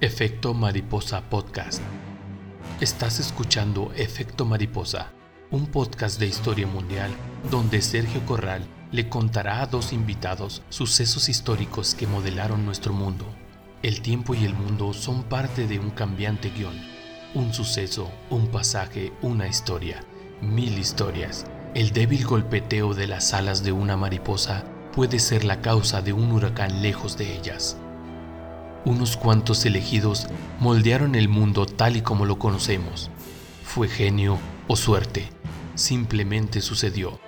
[0.00, 1.82] Efecto Mariposa Podcast.
[2.80, 5.10] Estás escuchando Efecto Mariposa,
[5.50, 7.10] un podcast de historia mundial
[7.50, 13.24] donde Sergio Corral le contará a dos invitados sucesos históricos que modelaron nuestro mundo.
[13.82, 16.80] El tiempo y el mundo son parte de un cambiante guion.
[17.34, 20.04] Un suceso, un pasaje, una historia,
[20.40, 21.44] mil historias.
[21.74, 26.30] El débil golpeteo de las alas de una mariposa puede ser la causa de un
[26.30, 27.76] huracán lejos de ellas.
[28.88, 30.28] Unos cuantos elegidos
[30.60, 33.10] moldearon el mundo tal y como lo conocemos.
[33.62, 35.28] ¿Fue genio o suerte?
[35.74, 37.20] Simplemente sucedió.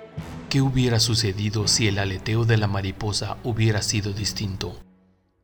[0.49, 4.75] ¿Qué hubiera sucedido si el aleteo de la mariposa hubiera sido distinto?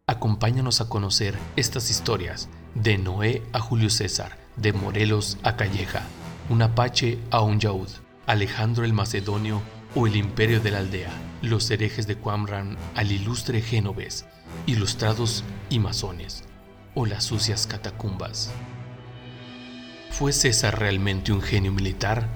[0.08, 6.02] Acompáñanos a conocer estas historias de Noé a Julio César, de Morelos a Calleja,
[6.50, 7.90] un apache a un yaud,
[8.26, 9.62] Alejandro el Macedonio
[9.94, 11.12] o el imperio de la aldea,
[11.44, 14.26] los herejes de Quamran al ilustre Génoves,
[14.66, 16.44] ilustrados y masones,
[16.96, 18.52] o las sucias catacumbas.
[20.12, 22.28] ¿Fue César realmente un genio militar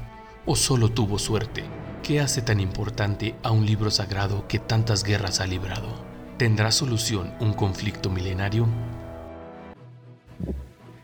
[0.46, 1.64] o solo tuvo suerte?
[2.04, 5.88] ¿Qué hace tan importante a un libro sagrado que tantas guerras ha librado?
[6.38, 8.68] ¿Tendrá solución un conflicto milenario?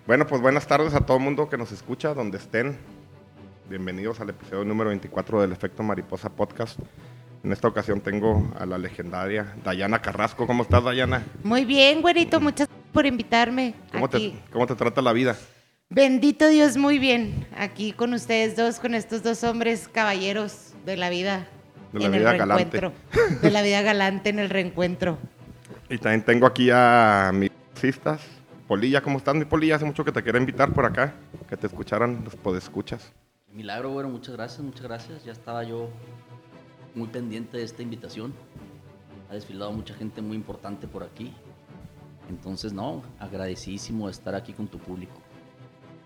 [0.07, 2.77] Bueno, pues buenas tardes a todo el mundo que nos escucha, donde estén.
[3.69, 6.79] Bienvenidos al episodio número 24 del Efecto Mariposa Podcast.
[7.43, 10.47] En esta ocasión tengo a la legendaria Dayana Carrasco.
[10.47, 11.23] ¿Cómo estás, Dayana?
[11.43, 12.39] Muy bien, güerito.
[12.39, 13.73] Muchas gracias por invitarme.
[13.91, 14.33] ¿Cómo te.
[14.51, 15.37] ¿Cómo te trata la vida?
[15.89, 17.47] Bendito Dios, muy bien.
[17.57, 21.47] Aquí con ustedes dos, con estos dos hombres caballeros de la vida.
[21.93, 22.79] De la en vida el galante.
[22.79, 23.41] reencuentro.
[23.41, 25.17] De la vida galante en el reencuentro.
[25.89, 28.21] Y también tengo aquí a mis taxistas.
[28.67, 29.77] Polilla, ¿cómo estás, mi Polilla?
[29.77, 31.13] Hace mucho que te quería invitar por acá,
[31.47, 33.13] que te escucharan los podescuchas.
[33.53, 35.23] Milagro, bueno, muchas gracias, muchas gracias.
[35.23, 35.89] Ya estaba yo
[36.97, 38.33] muy pendiente de esta invitación.
[39.29, 41.33] Ha desfilado mucha gente muy importante por aquí.
[42.29, 45.13] Entonces, no, agradecidísimo de estar aquí con tu público.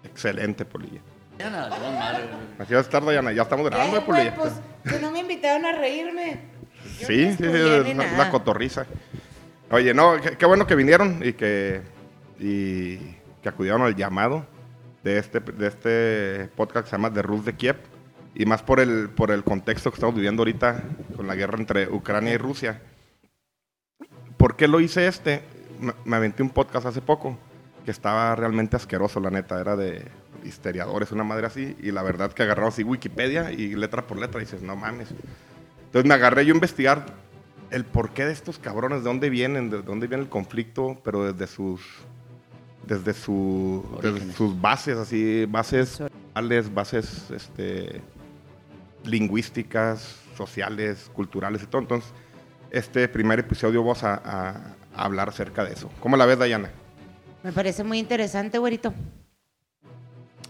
[0.04, 1.02] Excelente, Polilla.
[1.40, 2.40] Madre, güey.
[2.60, 3.32] Así va a estar, Dayana.
[3.32, 4.36] Ya estamos grabando, Eh, Polilla.
[4.36, 4.54] pues,
[4.88, 6.42] que no me invitaron a reírme.
[7.00, 8.86] Yo Sí, no sí, sí, la, cotorriza.
[9.72, 11.82] Oye, no, qué, qué bueno que vinieron y que,
[12.40, 12.98] y
[13.42, 14.46] que acudieron al llamado
[15.04, 17.78] de este, de este podcast que se llama The Rules de Kiev.
[18.34, 20.84] Y más por el, por el contexto que estamos viviendo ahorita
[21.16, 22.82] con la guerra entre Ucrania y Rusia.
[24.38, 25.44] ¿Por qué lo hice este?
[25.80, 27.38] Me, me aventé un podcast hace poco
[27.84, 29.60] que estaba realmente asqueroso, la neta.
[29.60, 30.06] Era de
[30.44, 31.76] historiadores, una madre así.
[31.82, 35.10] Y la verdad que agarraba así Wikipedia y letra por letra y dices, no mames.
[35.86, 37.06] Entonces me agarré yo a investigar
[37.70, 41.48] el porqué de estos cabrones, de dónde vienen, de dónde viene el conflicto, pero desde
[41.48, 41.82] sus
[42.86, 46.02] desde, su, desde sus bases, así, bases
[46.74, 48.02] bases este,
[49.06, 51.82] lingüísticas, sociales, culturales y todo.
[51.82, 52.12] Entonces,
[52.72, 55.90] este primer episodio vamos a, hablar acerca de eso.
[56.02, 56.70] ¿Cómo la ves, Dayana?
[57.44, 58.94] Me parece muy interesante, güerito.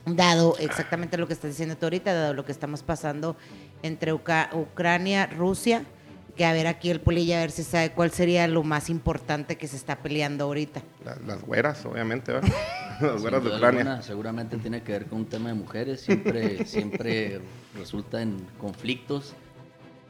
[0.05, 3.35] Dado exactamente lo que estás diciendo tú ahorita, dado lo que estamos pasando
[3.83, 5.83] entre Ucrania, Rusia,
[6.41, 9.57] que a ver aquí el polilla, a ver si sabe cuál sería lo más importante
[9.57, 10.81] que se está peleando ahorita.
[11.05, 12.49] La- las güeras, obviamente, ¿verdad?
[12.99, 13.81] las güeras de Ucrania.
[13.81, 16.01] alguna, seguramente tiene que ver con un tema de mujeres.
[16.01, 17.41] Siempre, siempre
[17.77, 19.33] resulta en conflictos.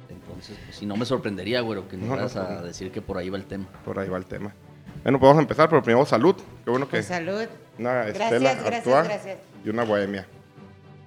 [0.09, 2.61] Entonces, pues, si no me sorprendería, güero, que No, nos vas no, a no.
[2.63, 3.65] decir que por ahí va el tema.
[3.83, 4.53] Por ahí va el tema.
[5.03, 6.35] Bueno, pues vamos a empezar, pero primero salud.
[6.63, 7.45] Qué bueno que Pues salud.
[7.77, 9.37] una Gracias, Estela gracias, gracias.
[9.65, 10.25] y una Bohemia.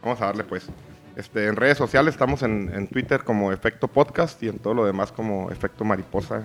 [0.03, 0.67] Vamos a darle pues.
[1.17, 4.85] Este, en redes sociales estamos en, en Twitter como Efecto Podcast y en todo lo
[4.85, 6.43] demás como Efecto Mariposa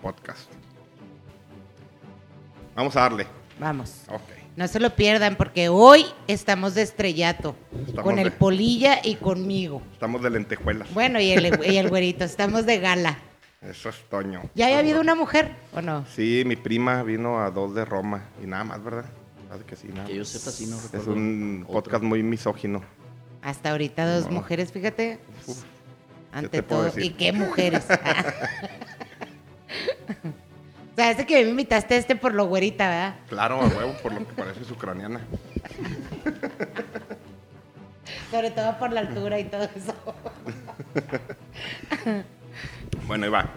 [0.00, 0.50] Podcast.
[2.74, 3.26] Vamos a darle.
[3.60, 4.02] Vamos.
[4.08, 4.22] Ok.
[4.56, 7.54] No se lo pierdan porque hoy estamos de estrellato.
[7.86, 9.82] Estamos con de- el polilla y conmigo.
[9.92, 10.92] Estamos de lentejuelas.
[10.94, 13.18] Bueno, y el, y el güerito, estamos de gala.
[13.60, 14.42] Eso es Toño.
[14.54, 16.06] ¿Ya había habido una mujer o no?
[16.14, 19.04] Sí, mi prima vino a dos de Roma y nada más, ¿verdad?
[19.66, 21.12] Que sí, nada Que yo sepa, sí, no Es recuerdo.
[21.14, 21.74] un otro.
[21.82, 22.82] podcast muy misógino.
[23.48, 24.32] Hasta ahorita dos No.
[24.32, 25.18] mujeres, fíjate.
[25.46, 25.62] Uf,
[26.34, 26.92] Ante todo.
[26.98, 27.86] ¿Y qué mujeres?
[30.92, 33.14] o sea, ese que me invitaste a este por lo güerita, ¿verdad?
[33.28, 35.20] Claro, a huevo, por lo que parece es ucraniana.
[38.30, 39.94] Sobre todo por la altura y todo eso.
[43.06, 43.48] Bueno, ahí va.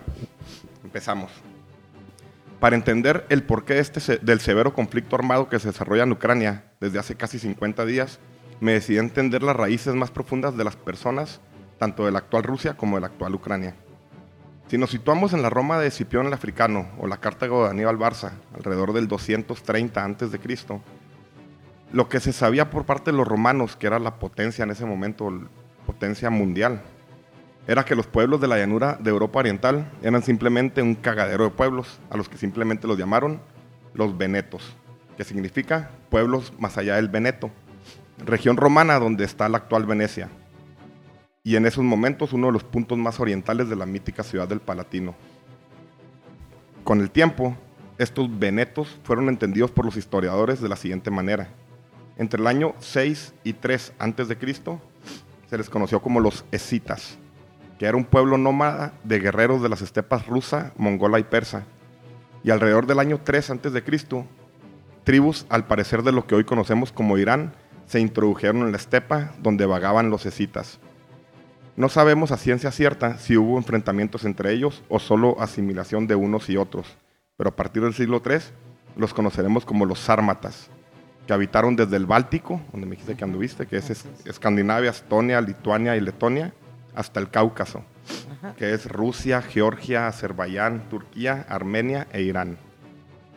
[0.86, 1.32] Empezamos.
[2.62, 6.64] Para entender el porqué este se- del severo conflicto armado que se desarrolla en Ucrania
[6.80, 8.20] desde hace casi 50 días,
[8.62, 11.42] me decidí entender las raíces más profundas de las personas,
[11.80, 13.76] tanto de la actual Rusia como de la actual Ucrania.
[14.68, 17.98] Si nos situamos en la Roma de Escipión el Africano o la Cartago de Aníbal
[17.98, 20.40] Barça, alrededor del 230 a.C.,
[21.92, 24.86] lo que se sabía por parte de los romanos, que era la potencia en ese
[24.86, 25.30] momento,
[25.86, 26.84] potencia mundial,
[27.68, 31.50] era que los pueblos de la llanura de Europa Oriental eran simplemente un cagadero de
[31.50, 33.42] pueblos, a los que simplemente los llamaron
[33.94, 34.78] los venetos.
[35.18, 37.52] que significa pueblos más allá del Veneto,
[38.26, 40.30] región romana donde está la actual Venecia,
[41.44, 44.60] y en esos momentos uno de los puntos más orientales de la mítica ciudad del
[44.60, 45.16] Palatino.
[46.84, 47.56] Con el tiempo,
[47.98, 51.50] estos venetos fueron entendidos por los historiadores de la siguiente manera.
[52.18, 54.38] Entre el año 6 y 3 a.C.
[55.50, 57.18] se les conoció como los escitas,
[57.80, 61.64] que era un pueblo nómada de guerreros de las estepas rusa, mongola y persa.
[62.44, 64.26] Y alrededor del año 3 a.C.,
[65.04, 67.54] tribus, al parecer de lo que hoy conocemos como Irán,
[67.92, 70.80] se introdujeron en la estepa donde vagaban los escitas.
[71.76, 76.50] No sabemos a ciencia cierta si hubo enfrentamientos entre ellos o solo asimilación de unos
[76.50, 76.88] y otros,
[77.36, 78.40] pero a partir del siglo III
[78.96, 80.70] los conoceremos como los sármatas,
[81.28, 85.98] que habitaron desde el Báltico, donde me dijiste que anduviste, que es Escandinavia, Estonia, Lituania
[85.98, 86.54] y Letonia,
[86.96, 87.84] hasta el Cáucaso,
[88.56, 92.58] que es Rusia, Georgia, Azerbaiyán, Turquía, Armenia e Irán.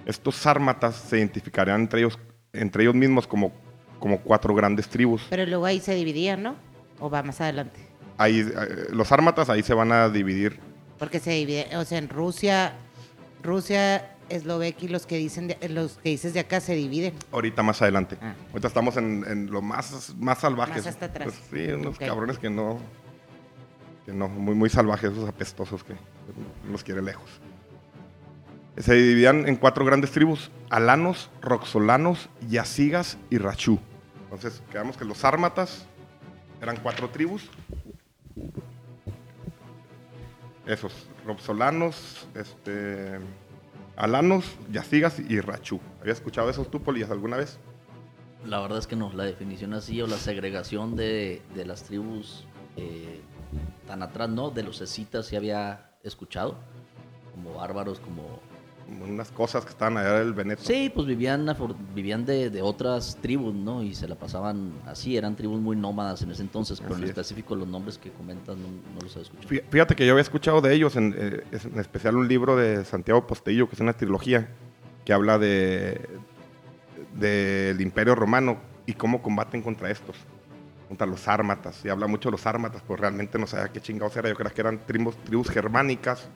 [0.06, 2.20] Estos sármatas se identificarían entre ellos,
[2.52, 3.63] entre ellos mismos como,
[4.04, 5.22] como cuatro grandes tribus.
[5.30, 6.56] Pero luego ahí se dividían, ¿no?
[7.00, 7.80] ¿O va más adelante?
[8.18, 10.60] Ahí, eh, los sármatas ahí se van a dividir.
[10.98, 12.74] Porque se divide, o sea, en Rusia,
[13.42, 17.14] Rusia, Eslovaquia y los que dicen de- los que dices de acá se dividen.
[17.32, 18.18] Ahorita más adelante.
[18.20, 18.34] Ah.
[18.50, 20.84] Ahorita estamos en, en lo más, más salvajes.
[20.84, 21.32] Más hasta atrás.
[21.50, 22.78] Pues sí, unos cabrones que no,
[24.04, 25.94] que no, muy, muy salvajes, esos apestosos que
[26.70, 27.30] los quiere lejos.
[28.76, 33.78] Se dividían en cuatro grandes tribus, alanos, roxolanos, yacigas y rachú.
[34.34, 35.86] Entonces, quedamos que los sármatas
[36.60, 37.48] eran cuatro tribus.
[40.66, 40.92] Esos,
[41.24, 43.20] roxolanos, este,
[43.94, 45.80] alanos, yacigas y rachú.
[46.00, 47.58] ¿Habías escuchado esos tú, Polillas, alguna vez?
[48.44, 52.44] La verdad es que no, la definición así o la segregación de, de las tribus
[52.76, 53.20] eh,
[53.86, 56.56] tan atrás, no, de los escitas sí había escuchado,
[57.32, 58.40] como bárbaros, como...
[59.02, 60.62] Unas cosas que estaban allá del Veneto.
[60.62, 61.46] Sí, pues vivían,
[61.94, 63.82] vivían de, de otras tribus, ¿no?
[63.82, 67.04] Y se la pasaban así, eran tribus muy nómadas en ese entonces, pero Así en
[67.04, 67.10] es.
[67.10, 69.48] específico los nombres que comentas no, no los he escuchado.
[69.48, 72.84] Fí- Fíjate que yo había escuchado de ellos, en, eh, en especial un libro de
[72.84, 74.48] Santiago Postillo, que es una trilogía,
[75.04, 76.00] que habla de
[77.18, 80.16] del Imperio Romano y cómo combaten contra estos,
[80.88, 81.84] contra los ármatas.
[81.84, 84.28] Y habla mucho de los ármatas, pues realmente no sabía qué chingados era.
[84.28, 86.28] Yo creo que eran tribus, tribus germánicas,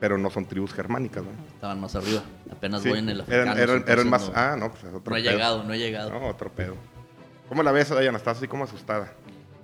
[0.00, 1.24] pero no son tribus germánicas.
[1.24, 1.30] ¿no?
[1.54, 3.72] Estaban más arriba, apenas Sí, voy en el eran, africano.
[3.72, 4.28] eran- eran más...
[4.28, 5.32] no, ah, no, pues es otro no he pedo.
[5.32, 6.10] llegado, no he llegado.
[6.10, 6.76] No, otro pedo.
[7.48, 8.18] ¿Cómo la ves, Dayana?
[8.18, 9.12] Estás así como asustada.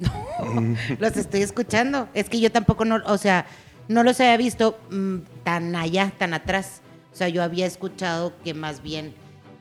[0.98, 2.08] Los estoy escuchando.
[2.14, 3.46] Es que yo tampoco no, o sea,
[3.88, 6.80] no los había visto mm, tan allá, tan atrás.
[7.12, 9.14] O sea, yo había escuchado que más bien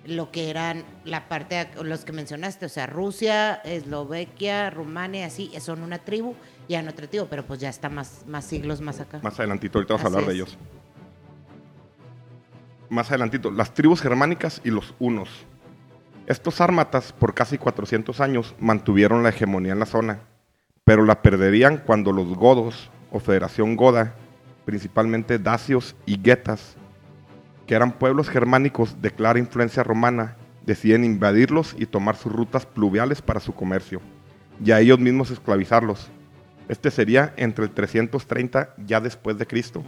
[0.06, 5.52] lo que eran la parte, de- los que mencionaste, o sea, Rusia, Eslovaquia, Rumania, así,
[5.60, 6.36] son una tribu
[6.68, 9.20] y en otra tribu, pero pues ya está más, más siglos más acá.
[9.22, 10.58] Más adelantito, ahorita vamos a hablar de ellos.
[12.90, 15.30] Más adelantito, las tribus germánicas y los hunos.
[16.26, 20.20] Estos sármatas por casi 400 años mantuvieron la hegemonía en la zona,
[20.84, 24.16] pero la perderían cuando los godos o Federación Goda,
[24.66, 26.76] principalmente dacios y guetas,
[27.68, 33.22] que eran pueblos germánicos de clara influencia romana, deciden invadirlos y tomar sus rutas pluviales
[33.22, 34.02] para su comercio,
[34.64, 36.10] y a ellos mismos esclavizarlos.
[36.70, 39.84] Este sería entre el 330 ya después de Cristo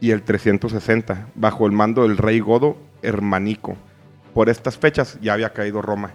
[0.00, 3.76] y el 360, bajo el mando del rey godo Hermanico.
[4.34, 6.12] Por estas fechas ya había caído Roma,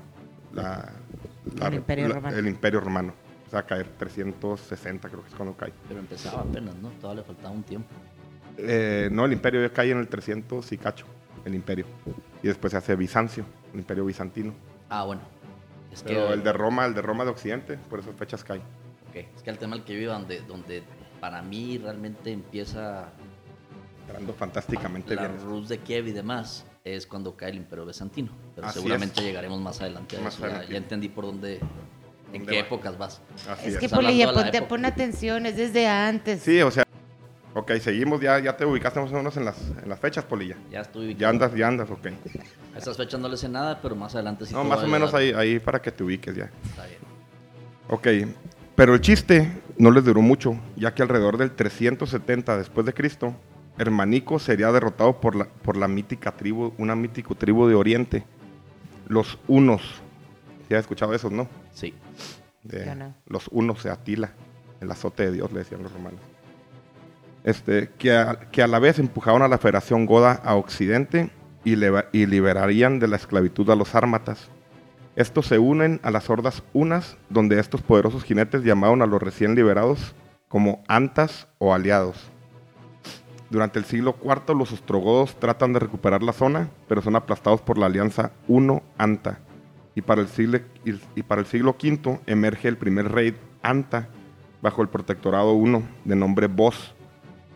[0.54, 0.90] la-
[1.60, 2.38] la- El Imperio la- Romano.
[2.38, 3.14] el Imperio Romano.
[3.48, 5.72] O sea, caer 360 creo que es cuando cae.
[5.88, 6.90] Pero empezaba apenas, ¿no?
[7.00, 7.88] Todavía le faltaba un tiempo.
[8.58, 11.06] Eh, no, el Imperio ya cae en el 300 y cacho,
[11.46, 11.86] el Imperio.
[12.44, 14.54] Y después se hace Bizancio, el Imperio Bizantino.
[14.90, 15.22] Ah, bueno.
[15.94, 18.62] Es que, Pero el de Roma, el de Roma de Occidente, por esas fechas cae.
[19.36, 20.84] Es que el tema al que vivo, donde, donde
[21.20, 23.10] para mí realmente empieza
[24.02, 25.42] Entrando fantásticamente la bien.
[25.42, 28.32] Rus de Kiev y demás, es cuando cae el Imperio Bizantino.
[28.56, 29.26] Pero Así seguramente es.
[29.26, 30.44] llegaremos más adelante a Más eso.
[30.44, 30.72] Ya- adelante.
[30.72, 31.62] Ya, entendí por dónde, en
[32.32, 32.68] ¿Dónde qué va?
[32.68, 33.22] épocas vas.
[33.50, 33.80] Así es es.
[33.80, 36.42] que, Polilla, la ponte, pon atención, es desde antes.
[36.42, 36.84] Sí, o sea,
[37.54, 40.56] ok, seguimos, ya, ya te ubicaste más o menos en las, en las fechas, Polilla.
[40.72, 42.08] Ya estoy Ya andas, ya andas, ok.
[42.76, 44.88] A esas fechas no le sé nada, pero más adelante sí No, te más voy
[44.88, 46.50] o menos ahí, ahí para que te ubiques ya.
[46.64, 47.00] Está bien.
[47.90, 48.08] Ok,
[48.78, 53.36] pero el chiste no les duró mucho, ya que alrededor del 370 después de Cristo,
[53.78, 58.24] Hermanico sería derrotado por la, por la mítica tribu, una mítica tribu de Oriente,
[59.10, 59.82] los Hunos.
[60.70, 61.48] ¿Ya has escuchado esos, no?
[61.74, 61.94] Sí.
[62.64, 63.14] De- no.
[63.28, 64.32] Los Hunos de Atila,
[64.82, 66.20] el azote de Dios, le decían los romanos.
[67.44, 71.30] Este, que, a, que a la vez empujaron a la Federación Goda a Occidente
[71.64, 74.50] y, leva- y liberarían de la esclavitud a los ármatas.
[75.18, 79.56] Estos se unen a las hordas unas, donde estos poderosos jinetes llamaron a los recién
[79.56, 80.14] liberados
[80.48, 82.30] como antas o aliados.
[83.50, 87.80] Durante el siglo IV los ostrogodos tratan de recuperar la zona, pero son aplastados por
[87.80, 89.40] la alianza Uno-Anta.
[89.96, 94.10] Y para el siglo, y para el siglo V emerge el primer rey Anta
[94.62, 96.94] bajo el protectorado I de nombre Bos,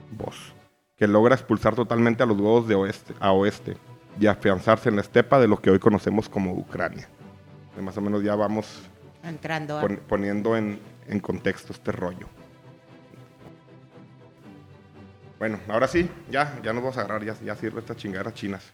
[0.09, 0.55] Bos,
[0.97, 3.77] que logra expulsar totalmente a los godos de oeste a oeste
[4.19, 7.07] y afianzarse en la estepa de lo que hoy conocemos como Ucrania.
[7.79, 8.81] Más o menos ya vamos
[9.23, 12.27] entrando poniendo en, en contexto este rollo.
[15.39, 18.71] Bueno, ahora sí, ya, ya nos vamos a agarrar, ya, ya sirve esta chingada chinas.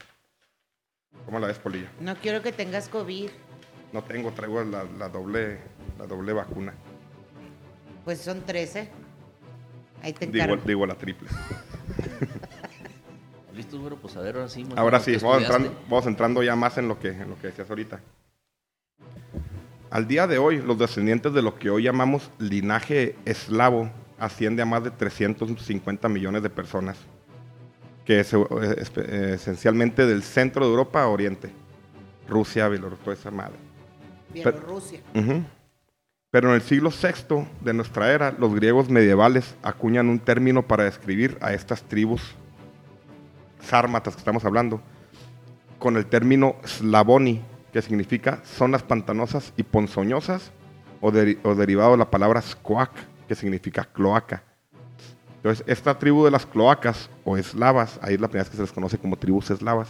[1.26, 1.90] ¿Cómo la ves, Polilla?
[2.02, 3.30] No quiero que tengas COVID.
[3.94, 5.60] No tengo, traigo la, la doble,
[5.98, 6.74] la doble vacuna.
[8.04, 8.90] Pues son 13.
[10.02, 11.30] Ahí te digo, digo la triple.
[13.54, 14.68] Listo, bueno, pues a ver, ahora sí.
[14.76, 17.70] Ahora sí, vamos entrando, vamos entrando, ya más en lo que, en lo que decías
[17.70, 18.00] ahorita.
[19.90, 23.90] Al día de hoy, los descendientes de lo que hoy llamamos linaje eslavo
[24.20, 26.98] asciende a más de 350 millones de personas,
[28.04, 31.52] que es, eh, esencialmente del centro de Europa a Oriente,
[32.28, 33.56] Rusia, Bielorrusia, toda esa madre.
[34.34, 35.00] Bielorrusia.
[36.30, 40.84] Pero en el siglo VI de nuestra era, los griegos medievales acuñan un término para
[40.84, 42.36] describir a estas tribus
[43.62, 44.82] sármatas que estamos hablando,
[45.80, 47.42] con el término slavoni,
[47.78, 50.52] que significa zonas pantanosas y ponzoñosas,
[51.00, 52.90] o, o derivado de la palabra squac,
[53.28, 54.42] que significa cloaca.
[55.36, 58.64] Entonces, esta tribu de las cloacas o eslavas, ahí es la primera vez que se
[58.64, 59.90] les conoce como tribus eslavas,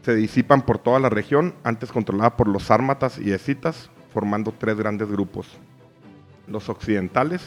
[0.00, 4.78] se disipan por toda la región, antes controlada por los sármatas y escitas, formando tres
[4.78, 5.46] grandes grupos.
[6.46, 7.42] Los occidentales,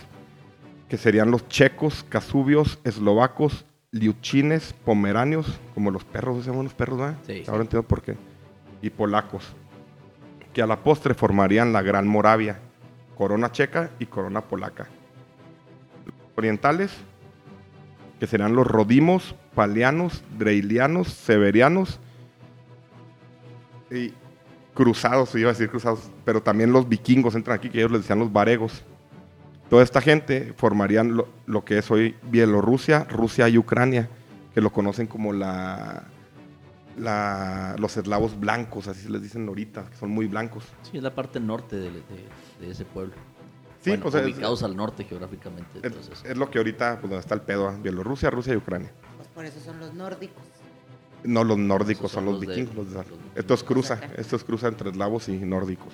[0.90, 7.00] que serían los checos, casubios, eslovacos, liuchines, pomeranios, como los perros, se llaman los perros,
[7.00, 7.18] ¿verdad?
[7.26, 7.44] Sí.
[7.48, 8.16] Ahora entiendo por qué.
[8.82, 9.54] Y polacos,
[10.54, 12.60] que a la postre formarían la Gran Moravia,
[13.18, 14.88] corona checa y corona polaca.
[16.36, 16.92] orientales,
[18.20, 22.00] que serán los rodimos, palianos, dreilianos, severianos
[23.90, 24.14] y
[24.76, 28.20] cruzados, iba a decir cruzados, pero también los vikingos entran aquí, que ellos les decían
[28.20, 28.84] los varegos.
[29.70, 34.08] Toda esta gente formarían lo, que es hoy Bielorrusia, Rusia y Ucrania,
[34.54, 36.04] que lo conocen como la,
[36.98, 40.64] los eslavos blancos, así se les dicen ahorita, que son muy blancos.
[40.84, 41.92] Sí, es la parte norte de,
[42.62, 43.14] ese pueblo.
[43.80, 45.80] Sí, pues ubicados al norte geográficamente.
[45.84, 48.92] Es, lo que ahorita, pues donde está el pedo, Bielorrusia, Rusia y Ucrania.
[49.16, 50.44] Pues por eso son los nórdicos.
[51.24, 52.88] No, los nórdicos son, los, vikingos.
[53.36, 55.94] estos cruza, estos cruzan entre eslavos y nórdicos.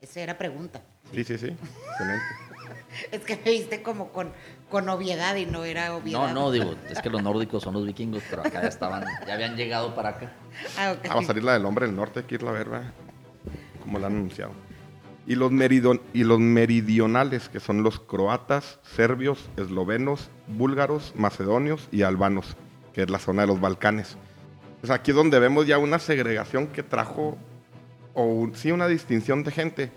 [0.00, 0.82] Esa era pregunta.
[1.12, 1.46] Sí, sí, sí.
[1.46, 2.51] Excelente.
[3.12, 4.32] es que me viste como con,
[4.70, 6.32] con obviedad y no era obviedad.
[6.32, 9.34] No, no, digo, es que los nórdicos son los vikingos, pero acá ya estaban, ya
[9.34, 10.32] habían llegado para acá.
[10.78, 11.08] Ah, okay.
[11.08, 12.68] Vamos a salir la del hombre del norte, hay que irla a ver,
[13.80, 14.52] como la han anunciado.
[15.26, 15.50] Y los,
[16.12, 22.56] y los meridionales, que son los croatas, serbios, eslovenos, búlgaros, macedonios y albanos,
[22.92, 24.18] que es la zona de los Balcanes.
[24.80, 27.38] Pues aquí es donde vemos ya una segregación que trajo,
[28.14, 29.92] o sí, una distinción de gente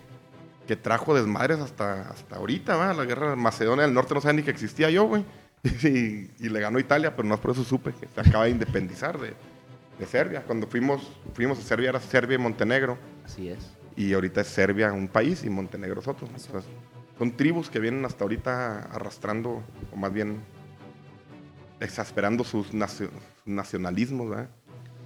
[0.66, 2.94] que trajo desmadres hasta, hasta ahorita, ¿va?
[2.94, 5.24] La guerra de Macedonia del Norte no sabía ni que existía yo, güey.
[5.84, 9.20] Y, le ganó Italia, pero no es por eso supe que se acaba de independizar
[9.20, 9.34] de,
[9.98, 10.44] de, Serbia.
[10.44, 11.02] Cuando fuimos,
[11.34, 12.98] fuimos a Serbia era Serbia y Montenegro.
[13.26, 13.72] Así es.
[13.96, 16.28] Y ahorita es Serbia un país y Montenegro es otro.
[17.18, 20.42] son tribus que vienen hasta ahorita arrastrando, o más bien
[21.80, 22.68] exasperando sus,
[23.46, 24.50] nacionalismos, ¿verdad?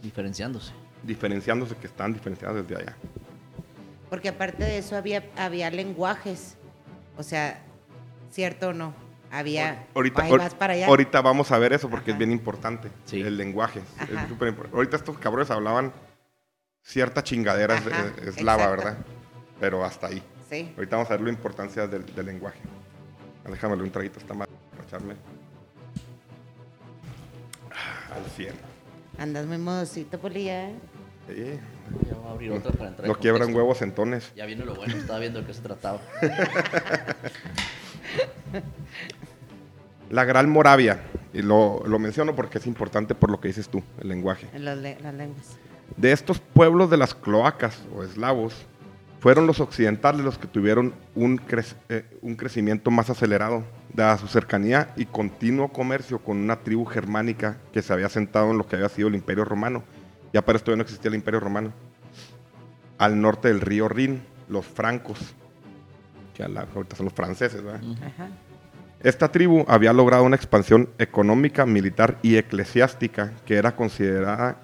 [0.02, 0.74] Diferenciándose.
[1.04, 2.98] Diferenciándose, que están diferenciados desde allá.
[4.10, 6.58] Porque aparte de eso había, había lenguajes.
[7.18, 7.62] O sea,
[8.32, 8.94] ¿cierto o no?
[9.32, 9.86] Había.
[9.94, 10.88] Ahorita, para allá.
[10.88, 12.90] ahorita vamos a ver eso porque es bien importante.
[13.12, 13.82] El lenguaje.
[14.74, 15.94] ahorita estos cabrones hablaban
[16.82, 17.82] cierta chingadera
[18.26, 18.98] eslava, ¿verdad?
[19.60, 20.24] Pero hasta ahí.
[20.50, 20.74] Sí.
[20.76, 22.60] Ahorita vamos a ver la importancia del, lenguaje.
[23.48, 24.48] Déjame un traguito, está mal.
[24.88, 25.16] Echarme
[28.16, 28.54] al 100.
[29.18, 30.70] Andas muy modosito, Polilla.
[31.36, 31.60] Sí.
[32.08, 33.08] Ya voy a abrir otra para entrar.
[33.08, 34.32] No quiebran huevos entones.
[34.36, 36.02] Ya viene lo bueno, estaba viendo de qué se trataba.
[40.10, 41.02] La Gran Moravia,
[41.34, 44.48] y lo, menciono porque es importante por lo que dices tú, el lenguaje.
[44.58, 45.60] las lenguas.
[45.98, 48.66] De estos pueblos de las cloacas o eslavos,
[49.20, 51.42] fueron los occidentales los que tuvieron un,
[51.90, 57.58] eh, un crecimiento más acelerado, dada su cercanía y continuo comercio con una tribu germánica
[57.74, 59.84] que se había sentado en lo que había sido el Imperio Romano.
[60.34, 61.74] Ya para esto ya no existía el Imperio Romano.
[62.98, 65.20] Al norte del río Rin, los francos,
[66.34, 67.64] que ahorita son los franceses.
[69.02, 74.58] Esta tribu había logrado una expansión económica, militar y eclesiástica que era considerada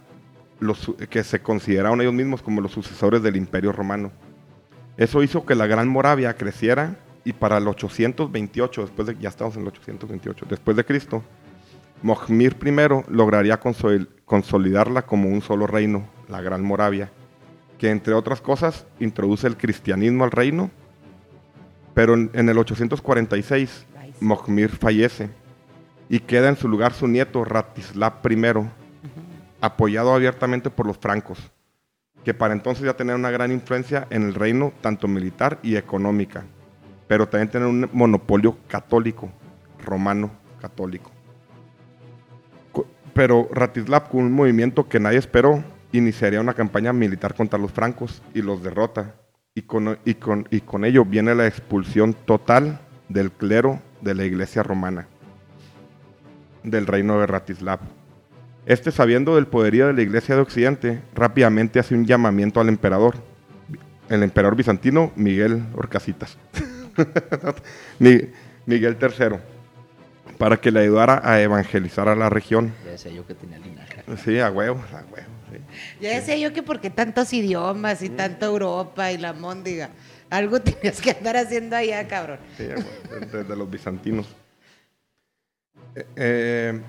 [0.59, 4.11] los, que se consideraban ellos mismos como los sucesores del Imperio Romano.
[4.97, 9.55] Eso hizo que la Gran Moravia creciera y para el 828, después de, ya estamos
[9.55, 11.23] en el 828, después de Cristo,
[12.01, 13.59] Mojmir I lograría
[14.25, 17.11] consolidarla como un solo reino, la Gran Moravia,
[17.77, 20.71] que entre otras cosas introduce el cristianismo al reino,
[21.93, 23.85] pero en, el 846
[24.19, 25.29] Mojmir fallece
[26.09, 28.69] y queda en su lugar su nieto Ratislav I,
[29.61, 31.39] apoyado abiertamente por los francos,
[32.23, 36.43] que para entonces ya tenían una gran influencia en el reino, tanto militar y económica,
[37.07, 39.29] pero también tener un monopolio católico,
[39.83, 41.14] romano católico.
[43.15, 48.21] Pero Ratislav, con un movimiento que nadie esperó, iniciaría una campaña militar contra los francos
[48.33, 49.15] y los derrota.
[49.55, 50.17] Y con, y
[50.51, 55.07] y con ello viene la expulsión total del clero de la iglesia romana,
[56.63, 57.79] del reino de Ratislav.
[58.65, 63.15] Este, sabiendo del poderío de la iglesia de Occidente, rápidamente hace un llamamiento al emperador,
[64.09, 66.37] el emperador bizantino Miguel Orcasitas,
[67.99, 68.27] Mi-
[68.65, 69.37] Miguel III,
[70.37, 72.73] para que le ayudara a evangelizar a la región.
[72.85, 74.03] Ya decía yo que tenía linaje.
[74.23, 75.27] Sí, a huevo, a huevo.
[75.51, 75.59] sí.
[76.01, 79.89] Ya decía yo que porque tantos idiomas y tanto Europa y la móndiga,
[80.29, 82.39] algo tenías que andar haciendo allá, cabrón.
[82.57, 84.27] Sí, a huevo, de, de los bizantinos.
[85.95, 86.81] Eh, eh,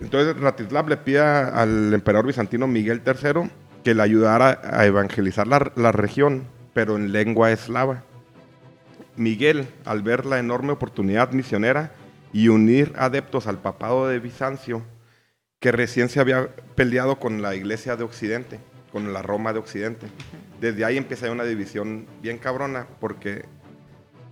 [0.00, 3.50] entonces Ratislav le pide al emperador bizantino Miguel III
[3.84, 8.02] que le ayudara a evangelizar la, la región, pero en lengua eslava.
[9.16, 11.92] Miguel, al ver la enorme oportunidad misionera
[12.32, 14.82] y unir adeptos al papado de Bizancio,
[15.60, 18.60] que recién se había peleado con la iglesia de Occidente,
[18.92, 20.06] con la Roma de Occidente.
[20.60, 23.44] Desde ahí empieza una división bien cabrona, porque,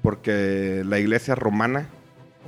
[0.02, 1.88] porque la iglesia romana,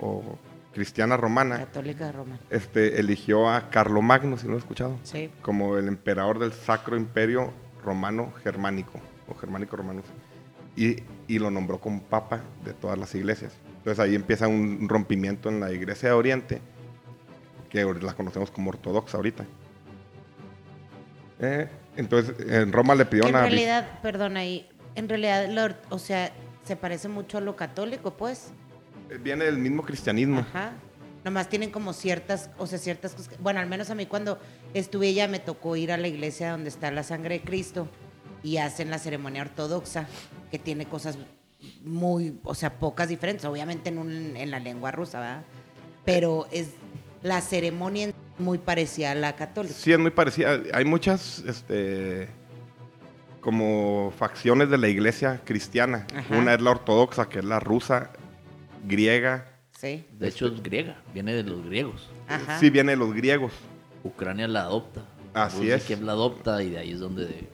[0.00, 0.38] o
[0.72, 2.38] cristiana romana, Católica de Roma.
[2.50, 5.30] este, eligió a Carlomagno, si no lo he escuchado, Sí.
[5.42, 7.52] como el emperador del Sacro Imperio
[7.84, 10.04] Romano Germánico, o Germánico Romanus,
[10.76, 13.52] y, y lo nombró como papa de todas las iglesias.
[13.88, 16.60] Entonces ahí empieza un rompimiento en la iglesia de Oriente,
[17.70, 19.46] que la conocemos como ortodoxa ahorita.
[21.40, 23.44] Eh, entonces en Roma le pidió Que en una...
[23.44, 26.30] realidad, perdón ahí, en realidad, lo- o sea,
[26.64, 28.50] se parece mucho a lo católico, pues.
[29.22, 30.40] Viene del mismo cristianismo.
[30.40, 30.72] Ajá.
[31.24, 33.38] Nomás tienen como ciertas, o sea, ciertas cosas.
[33.40, 34.38] bueno, al menos a mí cuando
[34.74, 37.88] estuve ya me tocó ir a la iglesia donde está la sangre de Cristo
[38.42, 40.06] y hacen la ceremonia ortodoxa,
[40.50, 41.16] que tiene cosas
[41.84, 45.42] muy, o sea, pocas diferentes, obviamente en, un- en la lengua rusa, ¿verdad?
[46.04, 46.70] Pero es
[47.22, 49.74] la ceremonia es muy parecida a la católica.
[49.74, 50.60] Sí, es muy parecida.
[50.72, 52.28] Hay muchas, este,
[53.40, 56.06] como facciones de la iglesia cristiana.
[56.14, 56.36] Ajá.
[56.36, 58.10] Una es la ortodoxa, que es la rusa,
[58.86, 59.46] griega.
[59.78, 60.06] Sí.
[60.12, 62.08] De hecho es griega, viene de los griegos.
[62.28, 62.58] Ajá.
[62.58, 63.52] Sí viene de los griegos.
[64.04, 65.04] Ucrania la adopta.
[65.34, 65.84] Así Rusia es.
[65.84, 67.48] Kiev la adopta y de ahí es donde...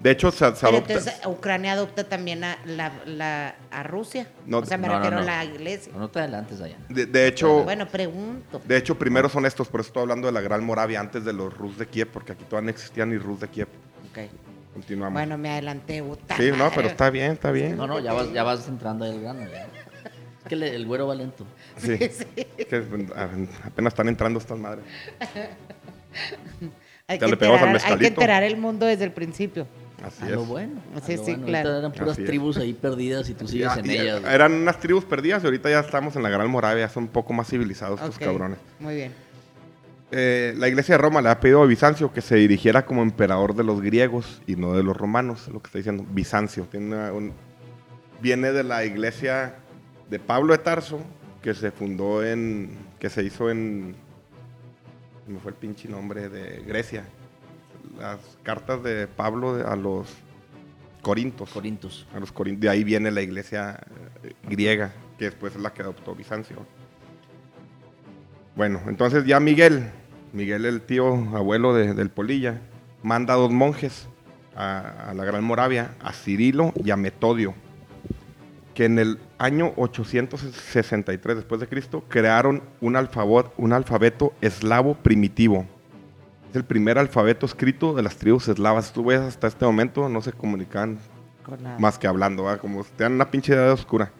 [0.00, 0.92] De hecho, se, se Pero adopta.
[0.94, 4.26] entonces Ucrania adopta también a, la, la- a Rusia.
[4.46, 5.22] No, o sea, me no, no, refiero no.
[5.22, 5.92] a la iglesia.
[5.92, 6.76] No, no te adelantes allá.
[6.88, 8.62] De, de hecho, Bueno, pregunto.
[8.64, 11.32] de hecho, primero son estos, por eso estoy hablando de la Gran Moravia antes de
[11.34, 13.68] los Rus de Kiev, porque aquí todavía no existían ni Rus de Kiev.
[14.10, 14.18] Ok.
[14.72, 15.12] Continuamos.
[15.12, 16.02] Bueno, me adelanté.
[16.02, 17.76] puta sí, no, pero está bien, está bien.
[17.76, 19.40] No, no, ya vas, ya vas entrando ahí al grano.
[19.50, 19.66] ya.
[20.42, 21.44] Es que le- el güero va lento.
[21.76, 21.98] Sí.
[22.70, 22.76] Que,
[23.16, 24.84] a- apenas están entrando estas madres.
[27.06, 29.66] Hay que, le pegamos al enterar, hay que enterar el mundo desde el principio.
[30.04, 30.32] Así A es.
[30.32, 30.80] lo bueno.
[30.96, 31.46] a Sí, lo sí, bueno.
[31.46, 31.78] claro.
[31.78, 32.26] Eran puras Así es.
[32.28, 34.22] tribus ahí perdidas y tú sigues Ya- en ellas.
[34.24, 37.32] eran unas tribus perdidas y ahorita ya estamos en la Gran Moravia, son un poco
[37.32, 38.58] más civilizados estos Ok, cabrones.
[38.78, 39.12] Muy bien.
[40.12, 43.54] Eh, la iglesia de Roma le ha pedido a Bizancio que se dirigiera como emperador
[43.54, 46.04] de los griegos y no de los romanos, es lo que está diciendo.
[46.10, 47.32] Bizancio tiene una- un-
[48.20, 49.54] viene de la iglesia
[50.08, 51.00] de Pablo de Tarso,
[51.42, 53.94] que se fundó en, que se hizo en,
[55.28, 57.04] me fue el pinche nombre de Grecia.
[57.98, 60.08] Las cartas de Pablo a los
[61.02, 61.50] Corintos.
[61.50, 62.06] Corintos.
[62.14, 63.80] A los corin- de ahí viene la iglesia
[64.22, 66.56] eh, griega, que después es la que adoptó Bizancio.
[68.54, 69.90] Bueno, entonces ya Miguel,
[70.32, 72.60] Miguel el tío abuelo de- del Polilla,
[73.02, 74.08] manda a dos monjes
[74.54, 77.54] a, a la Gran Moravia, a Cirilo y a Metodio,
[78.74, 85.64] que en el año 863 después de Cristo crearon un alfabeto eslavo primitivo.
[86.50, 88.92] Es el primer alfabeto escrito de las tribus eslavas.
[88.92, 90.98] Tú ves hasta este momento no se comunicaban
[91.44, 91.78] Con nada.
[91.78, 92.58] más que hablando, ¿va?
[92.58, 94.10] como te dan una pinche edad oscura.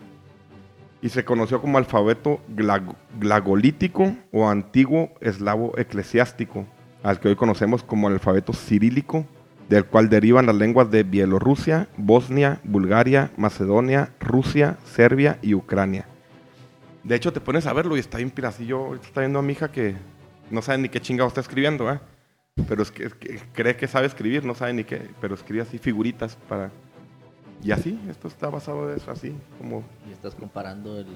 [1.02, 6.66] Y se conoció como alfabeto glag- glagolítico o antiguo eslavo eclesiástico,
[7.02, 9.24] al que hoy conocemos como el alfabeto cirílico,
[9.68, 16.06] del cual derivan las lenguas de Bielorrusia, Bosnia, Bulgaria, Macedonia, Rusia, Serbia y Ucrania.
[17.02, 18.30] De hecho, te pones a verlo y está bien
[18.78, 19.96] ahorita está viendo a mi hija que
[20.50, 22.02] no sabe ni qué chingado está escribiendo, ¿va?
[22.68, 25.62] Pero es que, es que cree que sabe escribir, no sabe ni qué, pero escribe
[25.62, 26.70] así figuritas para...
[27.62, 29.84] Y así, esto está basado en eso, así como...
[30.08, 31.06] Y estás comparando el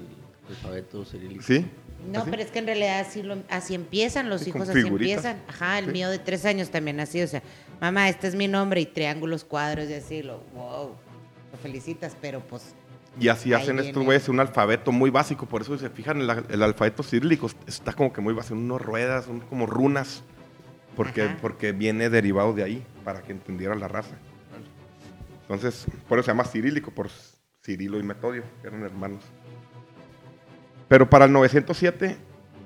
[0.47, 1.41] Alfabeto cirílico.
[1.41, 1.65] ¿Sí?
[2.11, 2.29] No, ¿Así?
[2.29, 5.41] pero es que en realidad así, lo- así empiezan, los Sí, hijos así empiezan.
[5.47, 5.91] Ajá, el Sí.
[5.91, 7.41] mío de tres años también así, o sea,
[7.81, 10.89] mamá, este es mi nombre y triángulos, cuadros y así, lo, wow,
[11.51, 12.75] lo felicitas, pero pues,
[13.19, 13.87] Y así hacen viene.
[13.89, 15.47] estos güeyes un alfabeto muy básico.
[15.47, 18.53] Por eso si se fijan, el, el alfabeto cirílico está como que muy básico.
[18.55, 20.21] Unos ruedas, son como runas.
[20.95, 21.37] Porque, Ajá.
[21.41, 24.15] porque viene derivado de ahí, para que entendiera la raza.
[25.41, 27.09] Entonces, por eso se llama cirílico, por
[27.63, 29.23] Cirilo y Metodio, que eran hermanos.
[30.87, 32.17] Pero para el 907,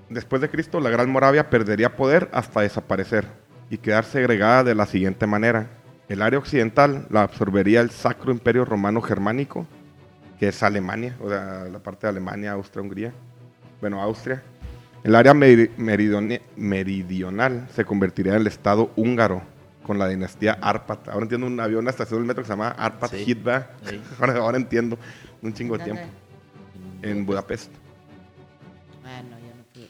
[0.09, 3.25] después de Cristo, la Gran Moravia perdería poder hasta desaparecer
[3.69, 5.67] y quedar segregada de la siguiente manera.
[6.07, 9.67] El área occidental la absorbería el Sacro Imperio Romano Germánico,
[10.39, 13.13] que es Alemania, o sea, la parte de Alemania, Austria, Hungría.
[13.81, 14.41] Bueno, Austria.
[15.03, 19.41] El área meridional se convertiría en el Estado húngaro
[19.83, 21.07] con la dinastía Arpat.
[21.09, 23.23] Ahora entiendo un avión, una estación del metro que se llama Arpat Sí.
[23.25, 23.71] Hitva.
[23.85, 23.99] Sí.
[24.19, 24.97] Ahora, ahora entiendo,
[25.41, 26.03] un chingo de tiempo.
[27.01, 27.71] En Budapest.
[29.05, 29.87] Ah, no, yo no fui.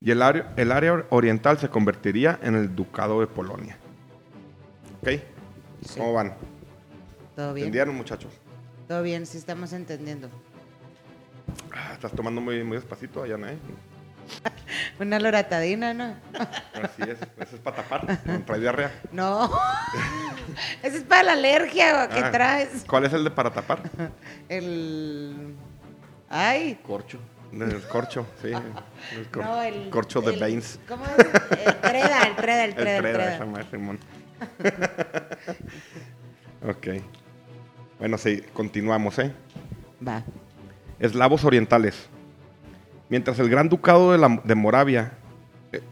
[0.00, 3.76] Y el área, el área oriental se convertiría en el Ducado de Polonia.
[5.02, 5.08] ¿Ok?
[5.84, 5.98] Sí.
[5.98, 6.34] ¿Cómo van?
[7.34, 7.66] ¿Todo bien?
[7.66, 8.32] ¿Entendieron, muchachos?
[8.86, 10.30] Todo bien, sí estamos entendiendo.
[11.74, 13.58] Ah, estás tomando muy, muy despacito, allá, ¿eh?
[15.00, 16.14] Una loratadina, ¿no?
[16.74, 17.18] Así es.
[17.38, 18.18] Eso es para tapar.
[18.46, 18.92] Trae diarrea.
[19.12, 19.50] No,
[20.82, 22.84] ese es para la alergia que Ah, traes.
[22.88, 23.82] ¿Cuál es el de para tapar?
[24.48, 25.54] El...
[26.28, 27.18] Ay, Corcho.
[27.52, 28.48] El corcho, sí.
[28.48, 29.90] El, cor- no, el...
[29.90, 30.78] corcho de el- Baines.
[30.88, 31.18] ¿Cómo es?
[31.18, 33.34] El treda, el treda, el El treda, el treda, treda.
[33.34, 33.98] esa madre, Simón.
[36.66, 36.86] ok.
[37.98, 39.32] Bueno, sí, continuamos, ¿eh?
[40.06, 40.22] Va.
[40.98, 42.08] Eslavos orientales.
[43.12, 45.12] Mientras el Gran Ducado de, Moravia,
[45.70, 45.82] eh,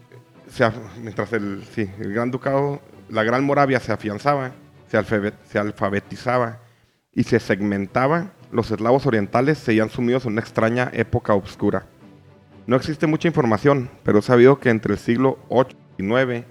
[0.51, 0.65] se
[1.03, 1.63] mientras el,
[1.99, 2.81] Gran Ducado,
[3.11, 4.53] la Gran Moravia se afianzaba,
[4.87, 6.61] se, alfabe- se alfabetizaba
[7.13, 11.85] y se segmentaba, los eslavos orientales seguían sumidos en una extraña época oscura.
[12.67, 16.47] No existe mucha información, pero es sabido que entre el siglo 8 y 9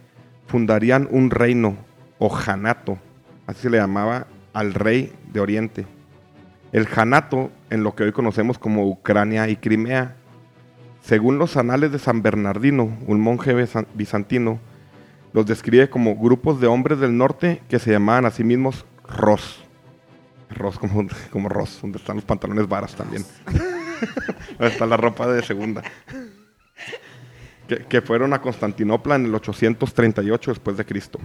[0.45, 1.77] fundarían un reino
[2.19, 2.99] o janato,
[3.47, 5.87] así se le llamaba al rey de Oriente.
[6.71, 10.15] El janato, en lo que hoy conocemos como Ucrania y Crimea,
[11.09, 14.59] según los anales de San Bernardino, un monje bizan- bizantino,
[15.33, 19.63] los describe como grupos de hombres del norte que se llamaban a sí mismos Ros.
[20.51, 23.25] Ros como, como Ros, donde están los pantalones varas también.
[23.47, 25.81] Donde está la ropa de segunda.
[27.89, 31.19] Que, fueron a Constantinopla en el 838 después de Cristo.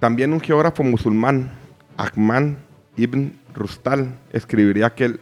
[0.00, 1.52] También un geógrafo musulmán,
[1.96, 2.54] Ahmad
[2.96, 5.20] ibn Rustal, escribiría que el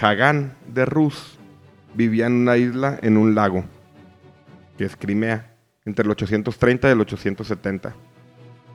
[0.00, 1.35] Hagán de Rus
[1.96, 3.64] vivía en una isla en un lago,
[4.76, 5.54] que es Crimea,
[5.84, 7.94] entre el 830 y el 870.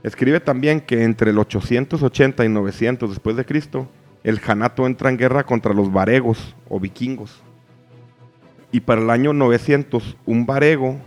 [0.04, 3.88] Escribe también que entre el 880 y 900 después de Cristo,
[4.24, 7.42] el Janato entra en guerra contra los varegos o vikingos.
[8.72, 10.98] Y para el año 900, un varego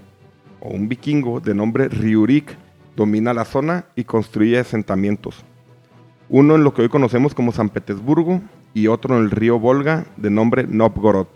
[0.60, 2.56] o un vikingo de nombre Riurik
[2.94, 5.44] domina la zona y construye asentamientos.
[6.28, 8.40] Uno en lo que hoy conocemos como San Petersburgo
[8.72, 11.26] y otro en el río Volga de nombre Novgorod.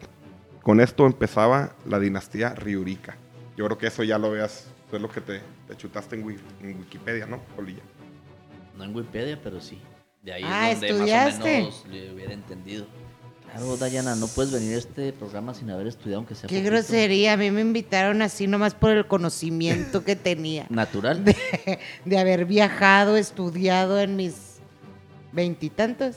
[0.69, 3.17] Con esto empezaba la dinastía Riurika.
[3.57, 6.25] Yo creo que eso ya lo veas, eso es lo que te, te chutaste en,
[6.27, 7.81] Wi- en Wikipedia, ¿no, Polilla?
[8.77, 9.81] No en Wikipedia, pero sí.
[10.23, 11.39] De ahí Ah, es donde ¿estudiaste?
[11.39, 12.87] más o menos le hubiera entendido.
[13.51, 16.71] Claro, Dayana, no puedes venir a este programa sin haber estudiado, aunque sea Qué poquito.
[16.71, 20.67] grosería, a mí me invitaron así nomás por el conocimiento que tenía.
[20.69, 21.25] Natural.
[21.25, 21.35] De,
[22.05, 24.59] de haber viajado, estudiado en mis
[25.33, 26.17] veintitantos.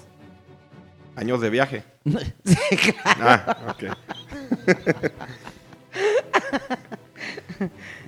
[1.16, 1.84] Años de viaje.
[3.06, 3.84] Ah, ok.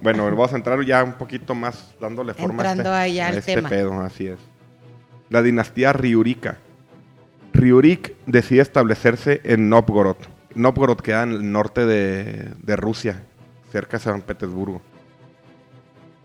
[0.02, 3.30] bueno, vamos a entrar ya un poquito más dándole forma Entrando a este, allá a
[3.30, 3.70] al este tema.
[3.70, 4.40] pedo, así es.
[5.30, 6.58] La dinastía Riurika.
[7.54, 10.18] Riurik decide establecerse en Novgorod.
[10.56, 13.24] Novgorod queda en el norte de, de Rusia,
[13.72, 14.82] cerca de San Petersburgo.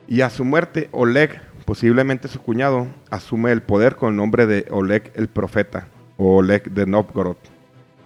[0.07, 4.67] Y a su muerte, Oleg, posiblemente su cuñado, asume el poder con el nombre de
[4.71, 7.37] Oleg el Profeta, o Oleg de Novgorod.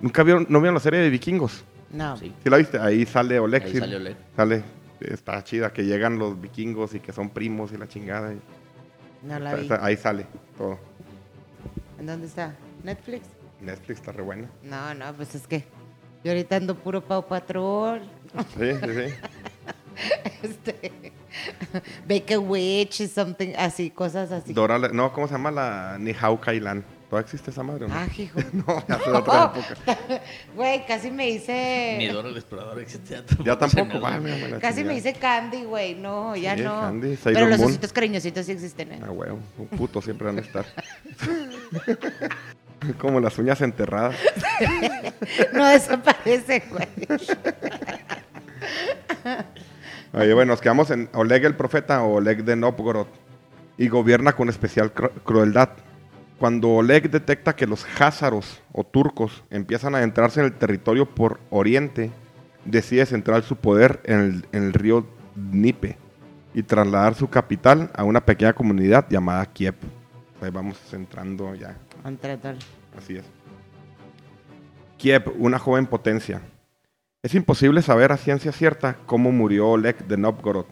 [0.03, 1.65] ¿Nunca vieron, no vieron la serie de vikingos?
[1.91, 2.17] No.
[2.19, 2.79] Sí, ¿Sí la viste?
[2.79, 3.63] Ahí sale Oleg.
[3.63, 3.79] ahí sí.
[3.79, 4.17] salió Oleg.
[4.37, 4.63] Sale,
[5.01, 8.33] está chida, que llegan los vikingos y que son primos y la chingada.
[8.35, 8.41] y-
[9.27, 9.63] No la está- vi.
[9.63, 10.27] está- ahí sale
[10.59, 10.79] todo.
[11.99, 12.55] ¿En dónde está?
[12.83, 13.29] ¿Netflix?
[13.61, 14.49] Netflix está re buena.
[14.65, 15.65] No, no, pues es que
[16.25, 18.03] yo ahorita ando puro Pau Patrol.
[18.59, 19.15] Sí, sí, sí.
[20.43, 20.91] Este,
[22.09, 24.53] Bake a Witch y something, así, cosas así.
[24.53, 26.83] Dora, no, ¿cómo se llama la Nihao Kailan?
[27.13, 27.95] ¿Todavía existe esa madre o no?
[27.95, 28.41] Ah, hijo.
[28.55, 29.99] No, ya de otra época.
[30.57, 32.09] Güey, casi me Ni hice.
[32.11, 33.21] Dora el explorador existe.
[33.45, 35.95] Ya tampoco, va, mira, la Casi me hice Candy, güey.
[35.95, 36.81] No, ya Sí, no.
[36.81, 37.71] Candy, Sailor Pero los Moon.
[37.71, 39.01] ositos cariñositos sí existen, ¿eh?
[39.07, 40.65] Ah, huevo, un puto siempre van a estar.
[42.97, 44.17] Como las uñas enterradas.
[45.53, 46.89] no desaparece, güey.
[50.15, 53.07] Oye, bueno, nos quedamos en Oleg el profeta o Oleg de Novgorod
[53.77, 55.69] y gobierna con especial cru- crueldad.
[56.43, 61.39] Cuando Oleg detecta que los házaros o turcos empiezan a adentrarse en el territorio por
[61.51, 62.11] oriente,
[62.65, 65.97] decide centrar su poder en el, en el río Dnipe
[66.53, 69.77] y trasladar su capital a una pequeña comunidad llamada Kiev.
[70.41, 71.77] Ahí vamos centrando ya.
[72.99, 73.25] Así es.
[74.99, 76.43] Kiev, una joven potencia.
[77.23, 80.67] Es imposible saber a ciencia cierta cómo murió Oleg de Novgorod,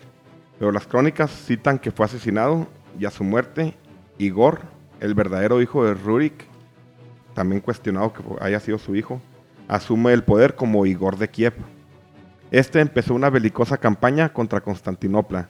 [0.59, 2.67] pero las crónicas citan que fue asesinado
[2.99, 3.77] y a su muerte,
[4.19, 4.63] Igor,
[5.01, 6.47] el verdadero hijo de Rurik,
[7.35, 9.21] también cuestionado que haya sido su hijo,
[9.67, 11.55] asume el poder como Igor de Kiev.
[12.51, 15.49] Este empezó una belicosa campaña contra Constantinopla,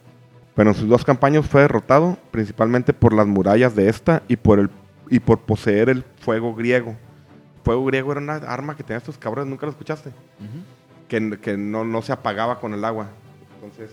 [0.54, 4.60] pero en sus dos campañas fue derrotado principalmente por las murallas de esta y por,
[4.60, 4.70] el,
[5.08, 6.96] y por poseer el fuego griego.
[7.64, 10.10] Fuego griego era una arma que tenían estos cabrones, ¿nunca lo escuchaste?
[11.08, 13.08] Que, que no, no se apagaba con el agua.
[13.54, 13.90] Entonces,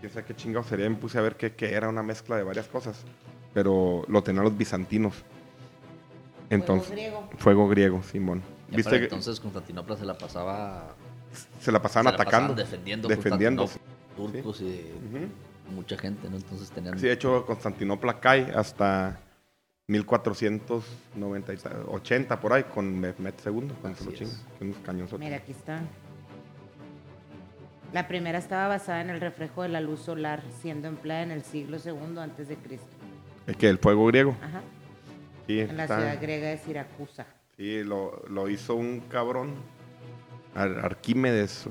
[0.00, 2.42] quién sabe qué chingado sería, me puse a ver que, que era una mezcla de
[2.42, 3.04] varias cosas.
[3.54, 5.14] Pero lo tenían los bizantinos.
[6.50, 7.28] Entonces, griego.
[7.38, 8.42] fuego griego, Simón.
[8.70, 10.94] Ya ¿Viste que entonces Constantinopla se la pasaba
[11.60, 12.54] se la pasaban se la atacando?
[12.54, 13.68] pasaban defendiendo, defendiendo.
[14.16, 14.84] Turcos y
[15.74, 16.36] mucha gente, ¿no?
[16.36, 19.18] Entonces tenían Sí, de hecho, Constantinopla cae hasta
[19.88, 24.44] 1480 por ahí con Mehmed II, cuando se lo Así chinga, es.
[24.58, 25.20] que unos cañonzotes.
[25.24, 25.80] Mira, aquí está.
[27.92, 31.44] La primera estaba basada en el reflejo de la luz solar, siendo empleada en el
[31.44, 32.86] siglo II antes de Cristo.
[33.46, 34.36] Es que el fuego griego.
[34.42, 34.62] Ajá.
[35.46, 37.26] Sí, En la está- ciudad griega de Siracusa.
[37.56, 39.54] sí, lo, lo hizo un cabrón.
[40.54, 41.66] Ar- Arquímedes.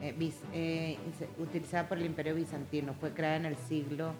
[0.00, 0.96] Eh, bis- eh,
[1.38, 2.94] utilizada por el Imperio Bizantino.
[2.94, 4.12] Fue creada en el siglo,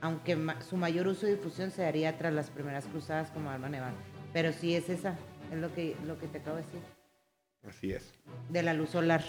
[0.00, 3.68] aunque ma- su mayor uso y difusión se daría tras las primeras cruzadas como arma
[3.68, 3.92] naval.
[4.32, 5.16] Pero sí es esa,
[5.52, 6.80] es lo que, lo que te acabo de decir,
[7.68, 8.12] Así es.
[8.48, 9.22] de la luz solar.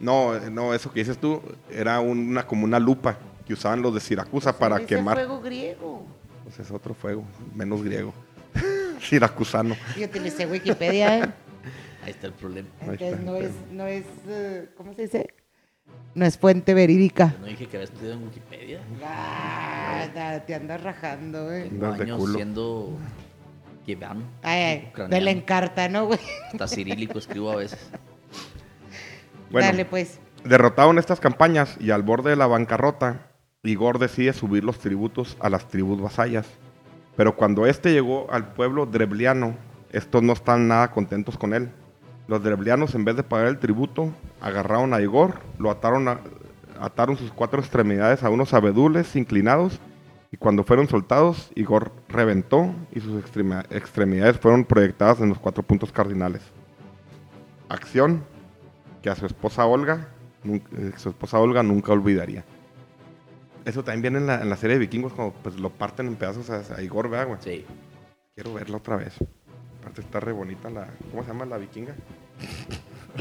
[0.00, 3.94] No, eh, no, eso que dices tú era una como una lupa que usaban los
[3.94, 5.16] de Siracusa para Dice quemar.
[5.16, 6.06] fuego griego.
[6.44, 8.12] Pues es otro fuego, menos griego.
[9.00, 9.76] Siracusano.
[9.98, 11.28] Yo utilicé Wikipedia, ¿eh?
[12.04, 12.68] Ahí está el problema.
[12.80, 15.26] Entonces está, no es, no es, eh, ¿cómo se dice?
[16.14, 17.34] No es fuente verídica.
[17.40, 18.80] No dije que había estudiado en Wikipedia.
[19.04, 21.68] Ah, da- te andas rajando, güey.
[21.68, 22.34] Tengo Andas de años culo.
[22.34, 22.98] siendo
[23.84, 24.22] Kievan.
[24.42, 26.20] Ay, la encarta, ¿no, güey?
[26.52, 27.80] Hasta cirílico escribo a veces.
[29.50, 30.18] Bueno, Dale, pues.
[30.44, 33.28] Derrotado en estas campañas y al borde de la bancarrota,
[33.64, 36.46] Igor decide subir los tributos a las tribus vasallas.
[37.16, 39.54] Pero cuando este llegó al pueblo drebliano,
[39.90, 41.70] estos no están nada contentos con él.
[42.26, 46.08] Los dreblianos, en vez de pagar el tributo, agarraron a Igor, lo ataron,
[46.80, 49.80] ataron sus cuatro extremidades a unos abedules inclinados
[50.34, 53.22] y cuando fueron soltados, Igor reventó y sus
[53.70, 56.42] extremidades fueron proyectadas en los cuatro puntos cardinales.
[57.68, 58.24] Acción
[59.00, 60.08] que a su esposa Olga,
[60.42, 62.44] eh, su esposa Olga nunca olvidaría.
[63.64, 66.16] Eso también viene en la, en la serie de vikingos, cuando pues, lo parten en
[66.16, 67.38] pedazos a, a Igor, ¿verdad, güey?
[67.42, 67.64] Sí.
[68.34, 69.14] Quiero verla otra vez.
[69.80, 70.88] Aparte está re bonita la...
[71.10, 71.94] ¿Cómo se llama la vikinga?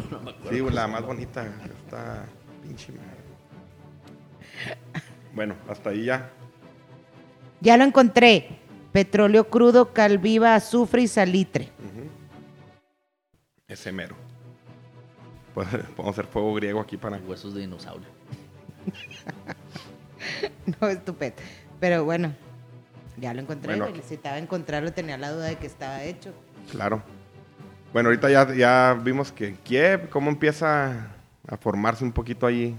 [0.10, 1.45] No me acuerdo Sí, la más bonita.
[1.86, 2.25] Está
[2.63, 3.23] pinche madre.
[5.36, 6.29] Bueno, hasta ahí ya.
[7.60, 8.60] Ya lo encontré.
[8.91, 11.69] Petróleo crudo, cal viva, azufre y salitre.
[11.79, 12.08] Ujú.
[13.67, 14.15] Ese mero.
[15.56, 17.17] Podemos hacer fuego griego aquí para...
[17.17, 18.08] Huesos de dinosaurio.
[20.82, 21.36] No, estupendo.
[21.80, 22.34] Pero bueno,
[23.18, 23.76] ya lo encontré.
[23.78, 23.96] Bueno.
[23.96, 26.34] Necesitaba encontrarlo, tenía la duda de que estaba hecho.
[26.72, 27.02] Claro.
[27.92, 31.12] Bueno, ahorita ya, ya vimos que en Kiev, cómo empieza
[31.48, 32.76] a formarse un poquito ahí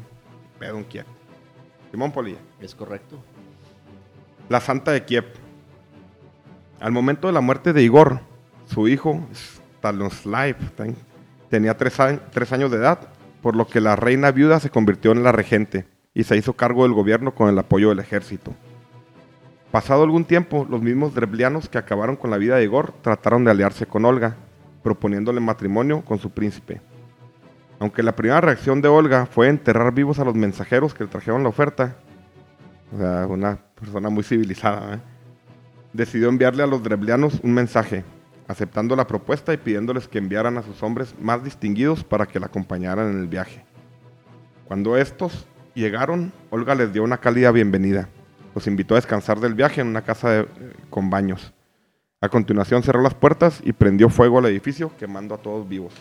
[0.58, 1.04] pedo en Kiev.
[1.90, 2.38] Simón Polilla.
[2.60, 3.22] ¿Es correcto?
[4.48, 5.26] La Santa de Kiev.
[6.80, 8.20] Al momento de la muerte de Igor,
[8.66, 9.26] su hijo,
[9.78, 10.96] Stanislav, ten-
[11.48, 12.98] tenía tres, a- tres años de edad,
[13.42, 16.84] por lo que la reina viuda se convirtió en la regente y se hizo cargo
[16.84, 18.54] del gobierno con el apoyo del ejército.
[19.72, 23.50] Pasado algún tiempo, los mismos dreblianos que acabaron con la vida de Igor trataron de
[23.50, 24.36] aliarse con Olga,
[24.84, 26.80] proponiéndole matrimonio con su príncipe.
[27.80, 31.42] Aunque la primera reacción de Olga fue enterrar vivos a los mensajeros que le trajeron
[31.42, 31.96] la oferta,
[32.94, 35.00] o sea, una persona muy civilizada, ¿eh?
[35.92, 38.04] decidió enviarle a los dreblianos un mensaje,
[38.46, 42.46] aceptando la propuesta y pidiéndoles que enviaran a sus hombres más distinguidos para que la
[42.46, 43.64] acompañaran en el viaje.
[44.66, 48.08] Cuando estos llegaron, Olga les dio una cálida bienvenida.
[48.54, 50.46] Los invitó a descansar del viaje en una casa de-
[50.90, 51.52] con baños.
[52.20, 55.92] A continuación cerró las puertas y prendió fuego al edificio, quemando a todos vivos.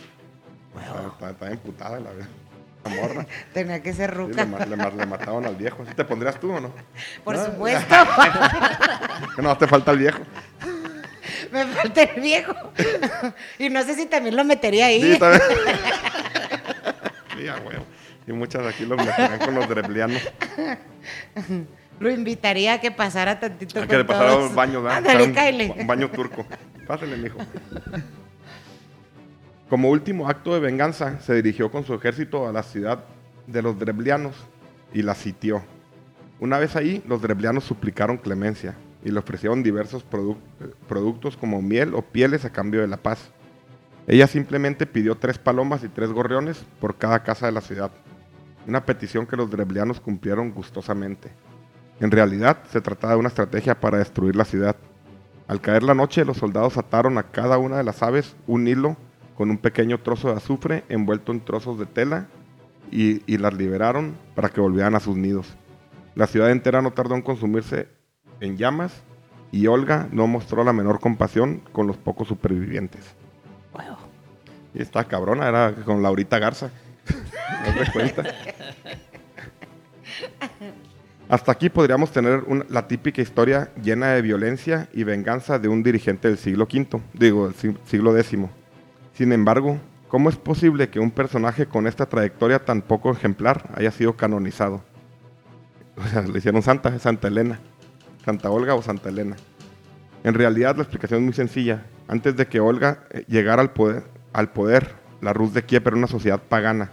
[0.78, 3.26] Está, está- está emputada la, la morra.
[3.52, 4.44] Tenía que ser Sí, ruca.
[4.44, 5.84] le, le ma- le mataron al viejo.
[5.86, 6.70] ¿Sí te pondrías tú o no?
[7.24, 7.94] Por No, supuesto.
[9.36, 10.20] Que no, te falta el viejo.
[11.52, 12.54] Me falta el viejo.
[13.58, 15.02] y no sé si también lo metería ahí.
[15.14, 15.42] Sí, también.
[17.36, 17.84] sí, a huevo.
[18.26, 20.20] Y muchas de aquí los meterán con los dreblianos.
[22.00, 24.50] Lo invitaría a que pasara tantito A con que le pasara todos.
[24.50, 26.44] un baño, Un- baño turco.
[26.88, 27.38] Pásale, mijo.
[29.68, 33.04] Como último acto de venganza, se dirigió con su ejército a la ciudad
[33.46, 34.34] de los dreblianos
[34.92, 35.62] y la sitió.
[36.40, 40.36] Una vez ahí, los dreblianos suplicaron clemencia y le ofrecieron diversos produ-
[40.88, 43.30] productos como miel o pieles a cambio de la paz.
[44.06, 47.90] Ella simplemente pidió tres palomas y tres gorriones por cada casa de la ciudad,
[48.66, 51.30] una petición que los dreblianos cumplieron gustosamente.
[52.00, 54.76] En realidad, se trataba de una estrategia para destruir la ciudad.
[55.46, 58.96] Al caer la noche, los soldados ataron a cada una de las aves un hilo
[59.36, 62.28] con un pequeño trozo de azufre envuelto en trozos de tela
[62.90, 65.54] y, y las liberaron para que volvieran a sus nidos.
[66.14, 67.88] La ciudad entera no tardó en consumirse
[68.40, 69.02] en llamas
[69.52, 73.14] y Olga no mostró la menor compasión con los pocos supervivientes.
[73.72, 73.96] Wow.
[74.74, 76.70] Y esta cabrona era con Laurita Garza.
[77.76, 78.24] ¿No cuenta?
[81.28, 86.28] Hasta aquí podríamos tener la típica historia llena de violencia y venganza de un dirigente
[86.28, 88.38] del siglo V, digo, del si- siglo X.
[89.14, 93.90] Sin embargo, ¿cómo es posible que un personaje con esta trayectoria tan poco ejemplar haya
[93.90, 94.82] sido canonizado?
[95.96, 97.58] O sea, le hicieron santa, Santa Elena.
[98.24, 99.36] Santa Olga o Santa Elena.
[100.24, 101.84] En realidad la explicación es muy sencilla.
[102.08, 105.96] Antes de que Olga eh, llegara al poder, al poder, la Rus de Kiev era
[105.96, 106.90] una sociedad pagana.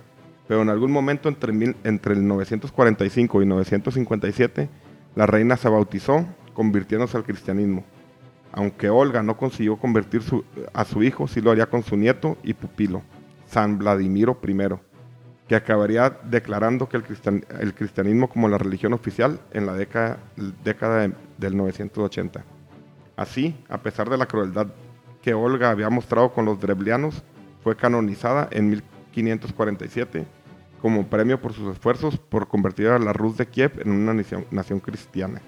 [0.47, 4.69] Pero en algún momento entre, el 945 y 957,
[5.15, 7.83] la reina se bautizó, convirtiéndose al cristianismo.
[8.51, 10.21] Aunque Olga no consiguió convertir
[10.73, 13.01] a su hijo, sí lo haría con su nieto y pupilo,
[13.47, 14.57] San Vladimiro I,
[15.47, 20.17] que acabaría declarando que el, cristian- el cristianismo como la religión oficial en la década,
[20.65, 22.43] década de- del 980.
[23.15, 24.67] Así, a pesar de la crueldad
[25.21, 27.23] que Olga había mostrado con los dreblianos,
[27.63, 30.25] fue canonizada en 1547
[30.81, 34.45] como premio por sus esfuerzos por convertir a la Rus de Kiev en una nación,
[34.51, 35.41] nación cristiana.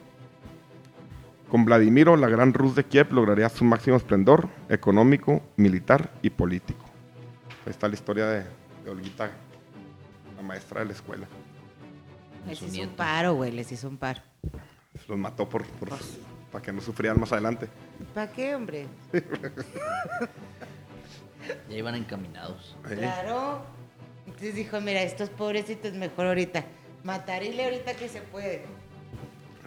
[1.50, 6.84] Con Vladimiro, la gran Rus de Kiev lograría su máximo esplendor económico, militar y político.
[7.66, 8.44] Ahí está la historia de,
[8.84, 9.32] de Olguita,
[10.36, 11.28] la maestra de la escuela.
[12.48, 14.22] Les hizo un paro, güey, les hizo un paro.
[15.08, 15.90] Los mató por, por-
[16.52, 17.68] para que no sufrieran más adelante.
[18.14, 18.86] ¿Para qué, hombre?
[21.70, 22.76] Ya iban encaminados.
[22.84, 23.66] Claro.
[24.26, 26.64] Entonces dijo, mira, estos pobrecitos mejor ahorita.
[27.04, 28.64] Matarile ahorita que se puede.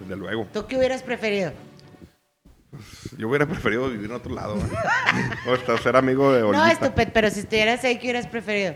[0.00, 0.46] Desde luego.
[0.52, 1.52] ¿Tú qué hubieras preferido?
[3.16, 4.56] Yo hubiera preferido vivir en otro lado.
[4.56, 4.60] ¿eh?
[5.48, 6.72] o hasta ser amigo de No, Olguita.
[6.72, 8.74] estúpido, pero si estuvieras ahí, ¿qué hubieras preferido?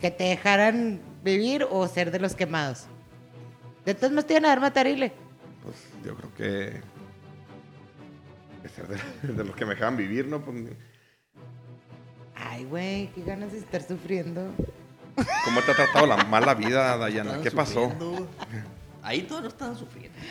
[0.00, 2.86] ¿Que te dejaran vivir o ser de los quemados?
[3.84, 5.12] De todos modos te iban a dar matarile.
[5.62, 6.80] Pues yo creo que.
[8.62, 8.98] que ser de,
[9.32, 10.44] de los que me dejan vivir, ¿no?
[10.44, 10.56] Pues,
[12.40, 14.50] Ay, güey, qué ganas de estar sufriendo.
[15.44, 17.40] ¿Cómo te ha tratado la mala vida, Dayana?
[17.42, 17.90] ¿Qué pasó?
[17.90, 18.28] sufriendo.
[19.02, 20.16] Ahí todos no estaban sufriendo.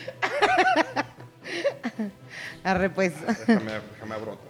[2.64, 3.14] Arre, pues.
[3.46, 4.48] Déjame, déjame abro otra.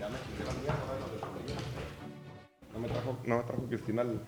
[0.00, 0.74] Ya me quité la Cristina.
[2.72, 4.20] No me trajo, no me trajo Cristina el,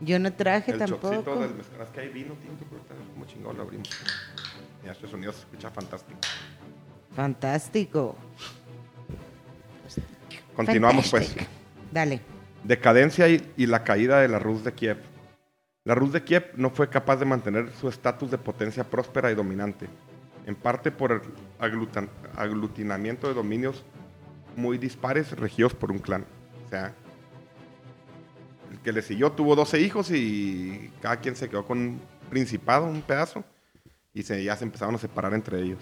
[0.00, 1.36] Yo no traje el tampoco.
[1.36, 1.82] del mezcal.
[1.82, 3.88] Es que hay vino tinto, pero está como chingado lo abrimos.
[4.82, 6.18] Mira, este sonido se escucha fantástico.
[7.14, 8.16] Fantástico.
[10.56, 11.34] Continuamos, pues.
[11.92, 12.20] Dale.
[12.64, 14.98] Decadencia y, y la caída de la Rus de Kiev.
[15.84, 19.34] La Rus de Kiev no fue capaz de mantener su estatus de potencia próspera y
[19.34, 19.86] dominante,
[20.44, 21.20] en parte por el
[21.58, 23.84] aglutan- aglutinamiento de dominios
[24.56, 26.24] muy dispares regidos por un clan.
[26.66, 26.92] O sea,
[28.70, 32.84] el que le siguió tuvo 12 hijos y cada quien se quedó con un principado,
[32.86, 33.44] un pedazo,
[34.12, 35.78] y se, ya se empezaron a separar entre ellos.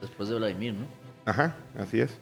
[0.00, 0.86] Después de Vladimir, ¿no?
[1.24, 2.18] Ajá, así es.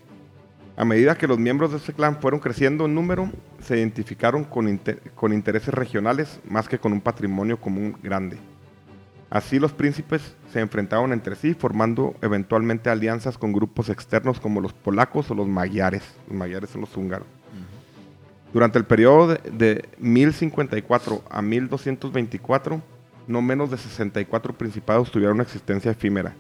[0.77, 3.31] A medida que los miembros de este clan fueron creciendo en número,
[3.63, 8.37] se identificaron con, inte- con intereses regionales más que con un patrimonio común grande.
[9.31, 14.73] Así los príncipes se enfrentaron entre sí, formando eventualmente alianzas con grupos externos como los
[14.73, 16.03] polacos o los magiares.
[16.29, 17.27] Los magiares son los húngaros.
[18.53, 22.81] Durante el periodo de, de 1054 a 1224,
[23.27, 26.35] no menos de 64 principados tuvieron una existencia efímera.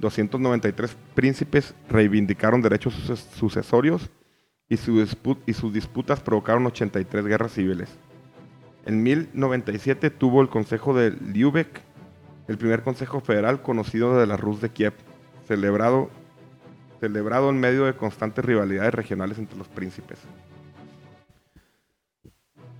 [0.00, 4.10] 293 príncipes reivindicaron derechos suces- sucesorios
[4.68, 7.90] y, sus disputas provocaron 83 guerras civiles.
[8.86, 11.82] En 1097 tuvo el Consejo de Lübeck,
[12.48, 14.94] el primer consejo federal conocido de la Rus de Kiev,
[15.46, 16.08] celebrado,
[17.00, 20.18] celebrado en medio de constantes rivalidades regionales entre los príncipes.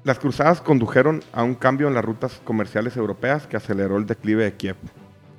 [0.02, 4.44] Las cruzadas condujeron a un cambio en las rutas comerciales europeas que aceleró el declive
[4.44, 4.76] de Kiev.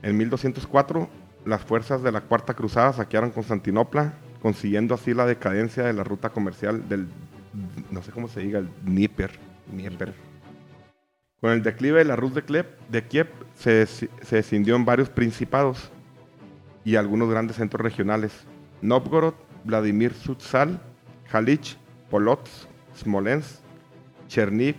[0.03, 1.09] En 1204,
[1.45, 6.29] las fuerzas de la Cuarta Cruzada saquearon Constantinopla, consiguiendo así la decadencia de la ruta
[6.29, 7.07] comercial del,
[7.89, 9.31] no sé cómo se diga, el Dnieper.
[9.67, 10.13] Dnieper.
[11.39, 15.09] Con el declive de la Rus de Kiev, de Kiev se, se escindió en varios
[15.09, 15.91] principados
[16.83, 18.31] y algunos grandes centros regionales.
[18.81, 19.33] Novgorod,
[19.63, 20.79] Vladimir Sutsal,
[21.31, 21.77] Halich,
[22.09, 23.61] Polotsk, Smolensk,
[24.27, 24.75] Cherniv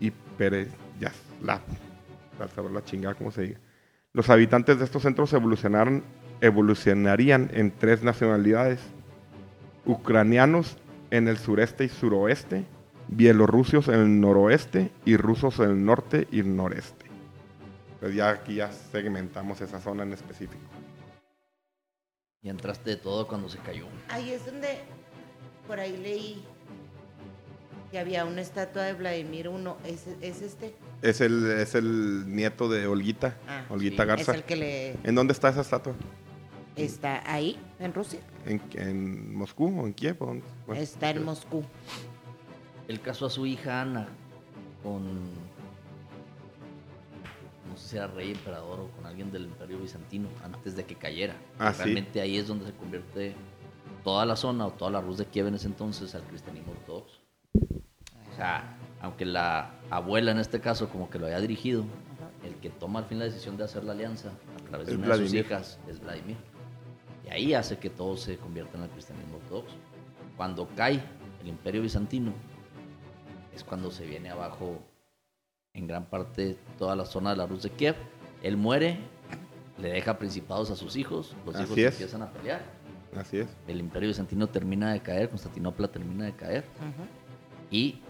[0.00, 1.60] y Pereyaslav.
[2.36, 3.65] Para saber la chingada cómo se diga.
[4.16, 6.02] Los habitantes de estos centros evolucionaron,
[6.40, 8.80] evolucionarían en tres nacionalidades.
[9.84, 10.78] Ucranianos
[11.10, 12.64] en el sureste y suroeste,
[13.08, 17.04] bielorrusios en el noroeste y rusos en el norte y noreste.
[18.00, 20.64] Pues ya aquí ya segmentamos esa zona en específico.
[22.40, 23.84] Y entraste de todo cuando se cayó.
[24.08, 24.78] Ahí es donde,
[25.66, 26.42] por ahí leí
[27.90, 29.50] que había una estatua de Vladimir
[29.84, 29.90] I.
[29.90, 30.74] ¿Es, es este?
[31.08, 34.32] Es el, es el nieto de Olguita, Ah, Olguita sí, Garza.
[34.32, 35.94] Es el que le ¿En dónde está esa estatua?
[36.74, 38.20] está ahí, en Rusia.
[38.44, 40.16] ¿En, en Moscú o en Kiev?
[40.20, 40.44] o dónde?
[40.66, 41.62] Bueno, está en Moscú.
[42.88, 44.08] Él casó a su hija Ana
[44.82, 45.04] con.
[47.70, 50.94] No sé si era rey, emperador o con alguien del imperio bizantino antes de que
[50.96, 51.34] cayera.
[51.58, 51.82] Ah, sí.
[51.84, 53.34] Realmente ahí es donde se convierte
[54.04, 57.18] toda la zona o toda la Rus de Kiev en ese entonces al cristianismo ortodoxo.
[57.54, 58.76] O sea,
[59.06, 61.84] aunque la abuela en este caso como que lo había dirigido,
[62.44, 64.98] el que toma al fin la decisión de hacer la alianza a través de Es
[64.98, 65.44] una de sus Vladimir.
[65.46, 66.36] hijas es Vladimir.
[67.24, 69.74] Y ahí hace que todo se convierta en el cristianismo ortodoxo.
[70.36, 71.00] Cuando cae
[71.40, 72.32] el imperio bizantino,
[73.54, 74.78] es cuando se viene abajo
[75.72, 77.94] en gran parte toda la zona de la Rus de Kiev.
[78.42, 78.98] Él muere,
[79.78, 81.92] le deja principados a sus hijos, los hijos Así es.
[81.94, 82.62] empiezan a pelear.
[83.16, 83.48] Así es.
[83.68, 87.06] El imperio bizantino termina de caer, Constantinopla termina de caer Ujú.
[87.70, 88.00] y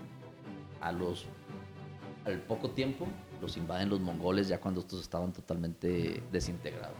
[0.80, 1.26] a los
[2.24, 3.06] al poco tiempo
[3.40, 6.96] los invaden los mongoles ya cuando estos estaban totalmente desintegrados.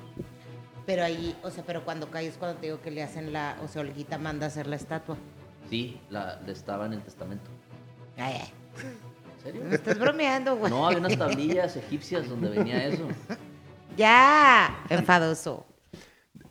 [0.85, 3.59] Pero ahí, o sea, pero cuando cae es cuando te digo que le hacen la,
[3.65, 5.17] o sea, Olguita manda a hacer la estatua.
[5.69, 7.51] Sí, la, estaba en el testamento.
[8.17, 8.53] Ay, ay,
[9.37, 9.63] ¿En serio?
[9.69, 10.71] me estás bromeando, güey.
[10.71, 13.09] No, había unas tablillas egipcias donde venía eso.
[13.97, 15.65] Ya, enfadoso.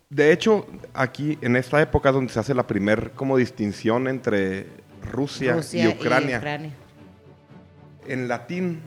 [0.09, 0.65] De hecho,
[0.95, 4.65] aquí en esta época donde se hace la primer como distinción entre
[5.03, 6.41] Rusia, y Ucrania.
[8.07, 8.81] En latín,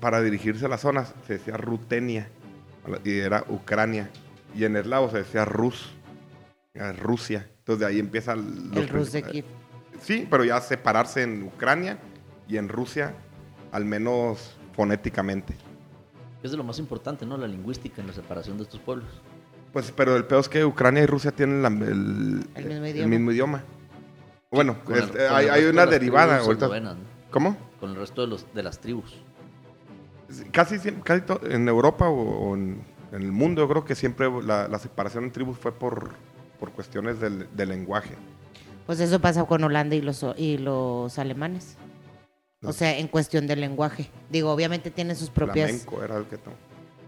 [0.00, 2.28] para dirigirse a las zonas, se decía Rutenia
[3.04, 4.10] y era Ucrania.
[4.54, 5.92] Y en eslavo se decía Rus,
[6.98, 7.46] Rusia.
[7.58, 9.44] Entonces de ahí empieza el, El Rus de Kiev.
[10.02, 11.98] Sí, pero ya separarse en Ucrania
[12.48, 13.14] y en Rusia,
[13.72, 15.54] al menos fonéticamente.
[16.42, 17.36] Es de lo más importante, ¿no?
[17.36, 19.08] La lingüística en la separación de estos pueblos.
[19.72, 22.90] Pues, pero el peor es que Ucrania y Rusia tienen la- el, El mismo el
[22.96, 23.08] idioma.
[23.08, 23.62] mismo idioma.
[24.50, 26.40] Bueno, Con el- es- con el hay, una derivada.
[27.30, 27.56] ¿Cómo?
[27.80, 29.16] Con el resto de, los, de las tribus.
[30.52, 32.20] Casi, casi to- en Europa o,
[32.50, 35.72] o en, en el mundo, yo creo que siempre la, la separación en tribus fue
[35.72, 36.10] por,
[36.60, 38.14] por cuestiones del, del lenguaje.
[38.86, 41.76] Pues eso pasa con Holanda y los, y los alemanes.
[42.62, 42.72] O No.
[42.74, 44.10] sea, en cuestión del lenguaje.
[44.30, 45.70] Digo, obviamente tienen sus propias...
[45.70, 46.38] Flamenco era el que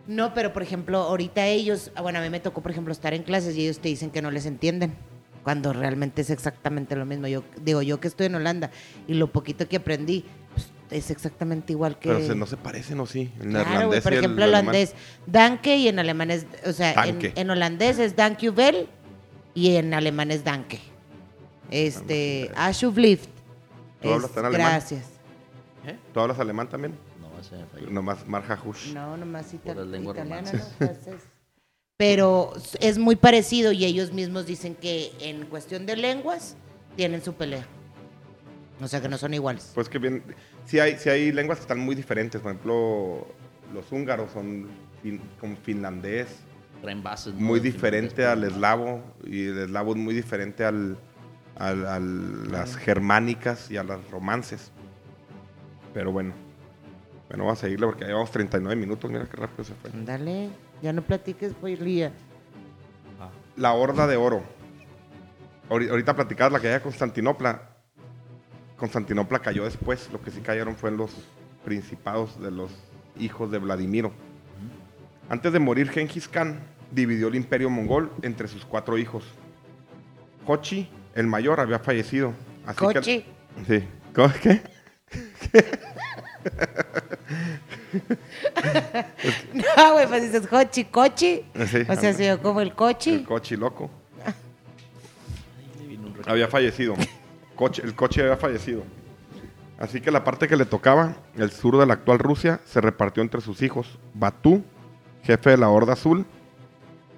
[0.06, 3.12] No, pero por ejemplo, ahorita ellos, ah, bueno, a mí me tocó, por ejemplo, estar
[3.12, 4.94] en clases y ellos te dicen que no les entienden,
[5.44, 7.26] cuando realmente es exactamente lo mismo.
[7.26, 8.70] Yo digo, yo que estoy en Holanda
[9.06, 10.24] y lo poquito que aprendí,
[10.92, 12.08] es exactamente igual que...
[12.10, 13.32] Pero se- no se parecen, ¿o sí?
[13.40, 14.60] El Claro, neerlandés por y el ejemplo, alemán.
[14.68, 14.94] holandés,
[15.26, 18.88] danke y en alemán es, o sea, en, en holandés es dankjewel
[19.54, 20.80] y en alemán es danke.
[21.70, 23.28] Este, alsjeblieft.
[24.00, 24.70] ¿Tú es hablas en alemán?
[24.70, 25.04] Gracias.
[25.86, 25.96] ¿Eh?
[26.12, 26.94] ¿Tú hablas alemán también?
[27.20, 27.90] No, ese me falló.
[27.90, 28.92] Nomás Marja Hush.
[28.92, 29.74] No, nomás ita-.
[29.74, 30.62] Francés.
[31.96, 36.56] Pero es muy parecido y ellos mismos dicen que en cuestión de lenguas
[36.96, 37.64] tienen su pelea.
[38.80, 39.70] O sea que no son iguales.
[39.74, 40.24] Pues que bien,
[40.66, 42.40] sí hay, sí hay lenguas que están muy diferentes.
[42.40, 43.26] Por ejemplo,
[43.74, 44.68] los húngaros son
[45.02, 46.28] fin- como finlandés,
[47.34, 50.96] muy diferente al eslavo, y el eslavo es muy diferente al,
[51.56, 54.70] al- a las germánicas y a las romances.
[55.94, 56.32] Pero bueno,
[57.28, 59.90] bueno, vamos a seguirle porque llevamos 39 minutos, mira qué rápido se fue.
[60.04, 60.50] Dale,
[60.82, 62.12] ya no platiques, pues, Lía.
[63.56, 64.42] La Horda de Oro.
[65.68, 67.68] Ahori- Ahorita platicabas la caída de Constantinopla.
[68.82, 70.08] Constantinopla cayó después.
[70.12, 71.12] Lo que sí cayeron fue los
[71.64, 72.72] principados de los
[73.16, 74.10] hijos de Vladimiro.
[75.28, 76.58] Antes de morir, Genghis Khan
[76.90, 79.22] dividió el imperio mongol entre sus cuatro hijos.
[80.48, 82.32] Hochi, el mayor, había fallecido.
[82.66, 83.24] Así que- Coche.
[83.68, 83.84] sí.
[84.12, 84.62] ¿Cómo- ¿Qué?
[89.54, 91.44] No, güey, pues dices Hochi, coche.
[91.66, 93.14] Sí, O sea, se como el coche.
[93.14, 93.88] El coche loco.
[96.26, 96.96] Había fallecido.
[97.82, 98.82] El coche había fallecido.
[99.78, 103.22] Así que la parte que le tocaba, el sur de la actual Rusia, se repartió
[103.22, 103.98] entre sus hijos.
[104.14, 104.62] Batú,
[105.22, 106.24] jefe de la Horda Azul,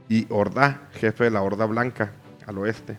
[0.08, 2.12] y Horda, jefe de la Horda Blanca.
[2.46, 2.98] al oeste.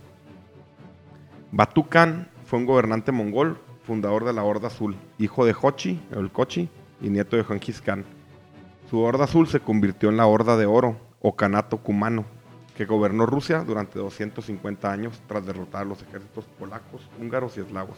[1.51, 6.31] Batu Khan fue un gobernante mongol, fundador de la Horda Azul, hijo de Hochi, el
[6.31, 6.69] Kochi,
[7.01, 8.03] y nieto de Genghis Khan.
[8.89, 12.25] Su Horda Azul se convirtió en la Horda de Oro, o Kanato Kumano,
[12.75, 17.97] que gobernó Rusia durante 250 años tras derrotar a los ejércitos polacos, húngaros y eslavos.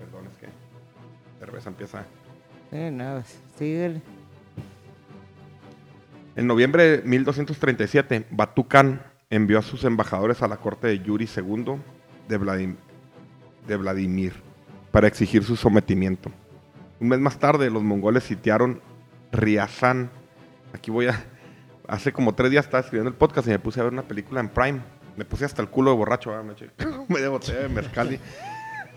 [0.00, 0.48] Perdón, es que
[1.38, 2.04] cerveza empieza.
[2.72, 3.22] Eh, no,
[3.56, 4.02] síguele.
[6.36, 11.28] En noviembre de 1237, Batu Khan envió a sus embajadores a la corte de Yuri
[11.36, 11.76] II
[12.28, 12.76] de, Vladim-
[13.66, 14.34] de Vladimir
[14.92, 16.30] para exigir su sometimiento.
[17.00, 18.80] Un mes más tarde, los mongoles sitiaron
[19.32, 20.10] Riazán.
[20.72, 21.24] Aquí voy a...
[21.88, 24.40] Hace como tres días estaba escribiendo el podcast y me puse a ver una película
[24.40, 24.80] en Prime.
[25.16, 26.44] Me puse hasta el culo de borracho, ¿verdad?
[26.44, 26.70] me eché
[27.08, 28.20] media botella de mezcal.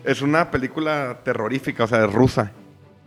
[0.04, 2.52] Es una película terrorífica, o sea, es rusa.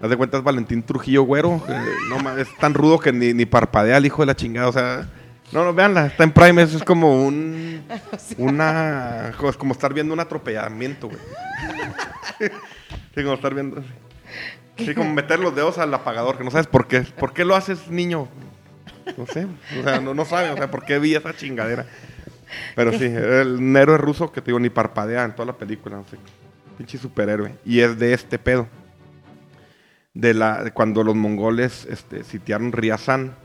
[0.01, 1.61] Haz de cuenta es Valentín Trujillo Güero.
[2.09, 4.67] no es tan rudo que ni, ni parpadea el hijo de la chingada.
[4.67, 5.07] O sea,
[5.51, 6.63] no, no, véanla, está en Prime.
[6.63, 7.83] Eso es como un.
[8.37, 9.29] Una.
[9.29, 11.19] Es como estar viendo un atropellamiento, güey.
[13.13, 13.81] Sí, como estar viendo.
[14.77, 17.01] Sí, como meter los dedos al apagador, que no sabes por qué.
[17.01, 18.27] ¿Por qué lo haces, niño?
[19.17, 19.47] No sé.
[19.79, 21.85] O sea, no, no sabes, o sea, por qué vi esa chingadera.
[22.75, 25.97] Pero sí, el héroe ruso que te digo, ni parpadea en toda la película.
[25.97, 26.17] No sé.
[26.77, 27.55] Pinche superhéroe.
[27.65, 28.67] Y es de este pedo
[30.15, 33.35] de la cuando los mongoles este, sitiaron Riazán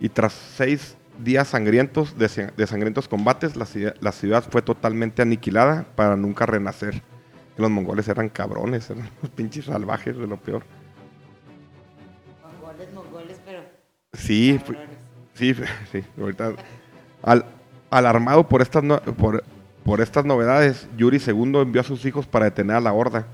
[0.00, 3.66] y tras seis días sangrientos de, de sangrientos combates la,
[4.00, 7.02] la ciudad fue totalmente aniquilada para nunca renacer
[7.56, 10.62] los mongoles eran cabrones eran los pinches salvajes de lo peor
[14.16, 14.60] sí
[15.34, 15.54] sí
[15.92, 16.52] sí ahorita
[17.22, 17.46] al,
[17.90, 18.82] alarmado por estas
[19.16, 19.44] por,
[19.84, 23.26] por estas novedades Yuri II envió a sus hijos para detener a la horda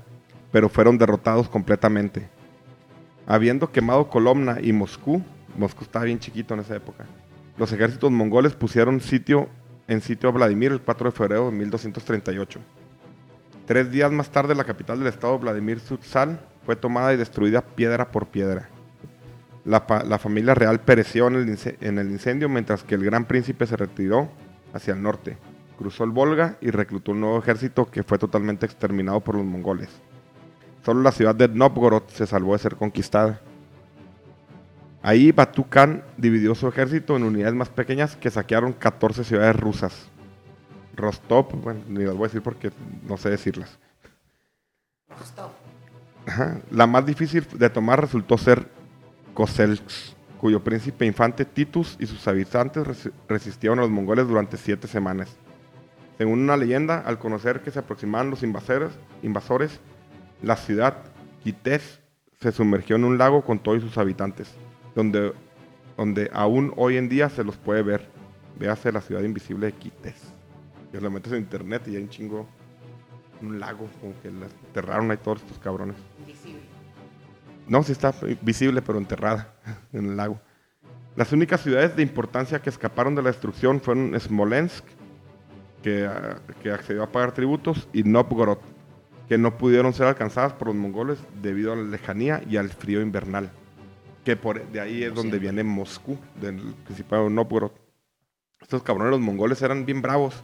[0.51, 2.29] pero fueron derrotados completamente
[3.25, 5.21] Habiendo quemado Kolomna y Moscú,
[5.57, 7.05] Moscú estaba bien chiquito en esa época,
[7.57, 9.47] los ejércitos mongoles pusieron sitio
[9.87, 12.59] en sitio a Vladimir el 4 de febrero de 1238.
[13.65, 18.11] Tres días más tarde, la capital del estado, Vladimir Sutsal, fue tomada y destruida piedra
[18.11, 18.69] por piedra.
[19.65, 23.65] La, la familia real pereció en el, en el incendio, mientras que el gran príncipe
[23.65, 24.29] se retiró
[24.73, 25.37] hacia el norte.
[25.77, 29.89] Cruzó el Volga y reclutó un nuevo ejército que fue totalmente exterminado por los mongoles.
[30.83, 33.39] Solo la ciudad de Novgorod se salvó de ser conquistada.
[35.01, 40.09] Ahí Batu Khan dividió su ejército en unidades más pequeñas que saquearon 14 ciudades rusas.
[40.95, 42.71] Rostov, bueno, ni las voy a decir porque
[43.07, 43.79] no sé decirlas.
[46.25, 46.59] Ajá.
[46.71, 48.67] La más difícil de tomar resultó ser
[49.33, 49.83] Koselsk,
[50.39, 55.35] cuyo príncipe infante Titus y sus habitantes resi- resistieron a los mongoles durante siete semanas.
[56.17, 58.91] Según una leyenda, al conocer que se aproximaban los invasores,
[60.41, 60.97] la ciudad
[61.43, 61.99] Kites
[62.39, 64.53] se sumergió en un lago con todos sus habitantes,
[64.95, 65.33] donde,
[65.97, 68.09] donde aún hoy en día se los puede ver.
[68.59, 70.21] Véase la ciudad invisible de Kites.
[70.91, 72.47] Que lo metes en internet y hay un chingo,
[73.41, 75.95] un lago, como que la enterraron ahí todos estos cabrones.
[77.67, 79.53] No, sí está visible, pero enterrada
[79.93, 80.39] en el lago.
[81.15, 84.83] Las únicas ciudades de importancia que escaparon de la destrucción fueron Smolensk,
[85.83, 88.57] que, ah, que accedió a pagar tributos, y Novgorod,
[89.29, 93.01] que no pudieron ser alcanzadas por los mongoles debido a la lejanía y al frío
[93.01, 93.51] invernal.
[94.25, 95.53] Que por de ahí es Como donde siempre.
[95.53, 97.71] viene Moscú, del Principado de Novgorod.
[98.61, 100.41] Estos cabrones, los mongoles, eran bien bravos.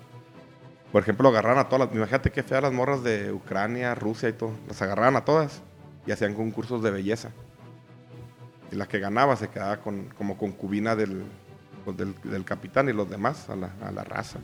[0.92, 1.96] Por ejemplo, agarraron a todas las.
[1.96, 4.52] Imagínate qué feas las morras de Ucrania, Rusia y todo.
[4.68, 5.62] Las agarraban a todas
[6.10, 7.30] y hacían concursos de belleza.
[8.72, 11.22] Y la que ganaba se quedaba con, como concubina del,
[11.86, 14.40] pues, del, capitán y los demás a la, a la raza.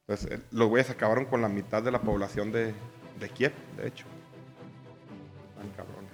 [0.00, 2.74] Entonces, eh, los güeyes acabaron con la mitad de la población de,
[3.20, 4.04] de Kiev, de hecho.
[5.56, 6.10] Tan cabrones.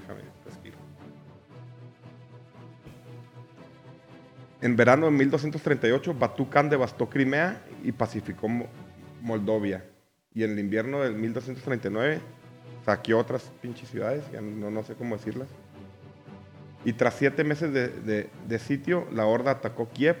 [0.00, 0.76] Déjame respiro.
[4.60, 8.68] En verano de 1238, Batu devastó Crimea y pacificó Mo-
[9.22, 9.84] Moldovia.
[10.32, 12.37] Y en el invierno del 1239
[12.88, 15.46] saqueó otras pinches ciudades, ya no, no sé cómo decirlas.
[16.86, 20.16] Y tras siete meses de, de- de sitio, la horda atacó Kiev.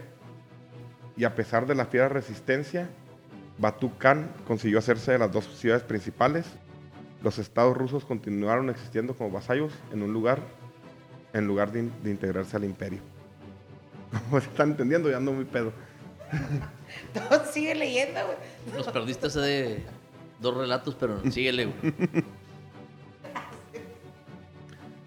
[1.16, 2.90] Y a pesar de la fiera resistencia,
[3.56, 6.44] Batu Khan consiguió hacerse de las dos ciudades principales.
[7.22, 10.40] Los estados rusos continuaron existiendo como vasallos en un lugar,
[11.32, 13.00] en lugar de, in- de integrarse al imperio.
[14.28, 15.72] Como se están entendiendo, ya ando muy pedo.
[17.14, 18.76] Todo sigue leyendo, güey.
[18.76, 19.82] Nos perdiste ese de
[20.38, 21.94] dos relatos, pero síguele, güey.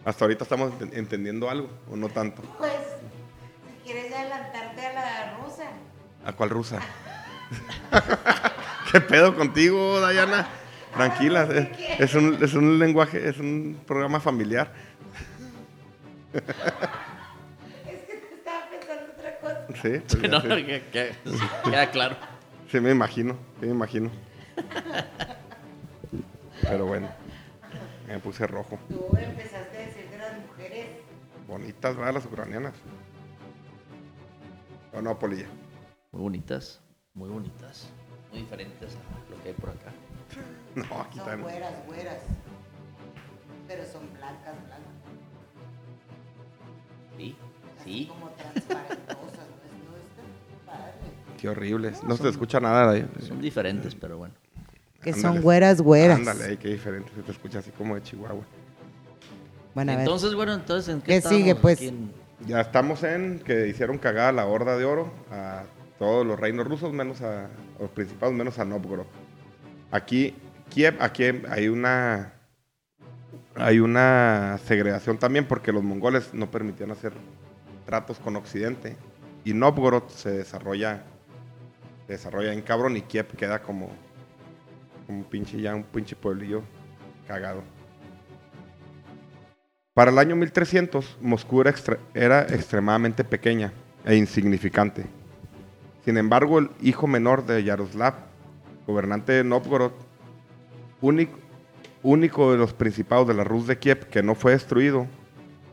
[0.06, 2.42] Hasta ahorita estamos ent- entendiendo algo, o no tanto.
[2.58, 5.64] Pues, si quieres adelantarte a la rusa.
[6.26, 6.80] ¿A cuál rusa?
[8.92, 10.48] ¿Qué pedo contigo, Dayana?
[10.94, 11.68] Tranquila, es,
[12.00, 14.74] es un, es un lenguaje, es un programa familiar.
[16.34, 16.42] Es
[18.04, 19.68] que estaba pensando otra cosa.
[19.82, 20.48] Sí, pues ya No, sí.
[20.66, 22.18] que- que- sí, queda claro.
[22.72, 24.12] Sí, me imagino, sí, me imagino.
[26.62, 27.10] Pero bueno,
[28.08, 28.78] me puse rojo.
[28.90, 29.81] Tú empezaste
[31.52, 32.14] Bonitas, ¿verdad?
[32.14, 32.74] Las ucranianas.
[34.94, 35.48] ¿O no, Polilla?
[36.14, 36.80] Muy bonitas,
[37.14, 37.90] muy bonitas.
[38.32, 39.92] Muy diferentes a lo que hay por acá.
[40.76, 41.42] No, aquí Son están.
[41.42, 42.22] güeras, güeras.
[43.68, 44.80] Pero son blancas, blancas.
[47.18, 47.36] Sí,
[47.78, 48.06] Así sí.
[48.08, 49.10] como transparentosas.
[49.10, 49.62] ¿no?
[49.92, 50.94] No está padre.
[51.38, 52.02] Qué horribles.
[52.06, 53.10] No se te escucha nada de ahí.
[53.28, 54.34] Son diferentes, pero bueno.
[55.04, 55.22] Que Ándale.
[55.22, 56.20] son güeras, güeras.
[56.20, 57.12] Ándale, qué diferente.
[57.14, 58.46] Se te escucha así como de Chihuahua.
[59.74, 59.94] Bueno.
[59.94, 61.94] Entonces, bueno, entonces, ¿en qué, ¿Qué estábamos sigue, pues?
[62.48, 65.64] Ya estamos en que hicieron cagada la horda de oro a
[66.00, 67.50] todos los reinos rusos, menos a, a
[67.80, 69.06] los principados, menos a Novgorod.
[69.92, 70.36] Aquí,
[70.70, 72.34] Kiev, aquí hay una
[73.56, 77.14] hay una segregación también porque los mongoles no permitían hacer
[77.86, 78.96] tratos con Occidente
[79.44, 81.04] y Novgorod se desarrolla
[82.08, 83.90] se desarrolla en cabrón y Kiev queda como
[85.06, 86.62] como un pinche ya un pinche pueblillo
[87.28, 87.64] cagado.
[89.94, 93.74] Para el año 1300, Moscú era, extre- era extremadamente pequeña
[94.06, 95.06] e insignificante.
[96.06, 98.14] Sin embargo, el hijo menor de Yaroslav,
[98.88, 99.92] gobernante de Novgorod,
[101.02, 101.38] único,
[102.04, 105.08] único de los principados de la Rus de Kiev que no fue destruido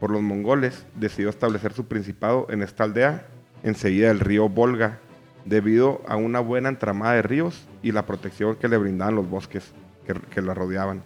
[0.01, 3.27] por los mongoles, decidió establecer su principado en esta aldea,
[3.62, 4.99] enseguida del río Volga,
[5.45, 9.73] debido a una buena entramada de ríos y la protección que le brindaban los bosques
[10.07, 11.03] que, que la rodeaban.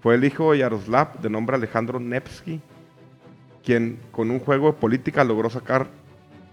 [0.00, 2.60] Fue el hijo de Yaroslav, de nombre Alejandro Nevsky,
[3.64, 5.88] quien con un juego de política logró sacar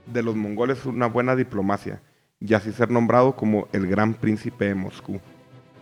[0.08, 2.02] de los mongoles una buena diplomacia
[2.40, 5.20] y así ser nombrado como el gran príncipe de Moscú.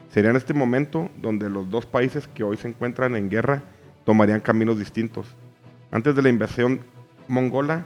[0.10, 3.64] Sería en este momento donde los dos países que hoy se encuentran en guerra
[4.06, 5.36] tomarían caminos distintos.
[5.90, 6.82] Antes de la invasión
[7.28, 7.86] mongola,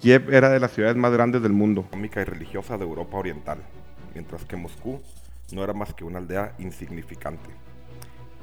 [0.00, 1.82] Kiev era de las ciudades más grandes del mundo.
[1.82, 3.58] Económica y religiosa de Europa Oriental,
[4.14, 5.00] mientras que Moscú
[5.52, 7.50] no era más que una aldea insignificante.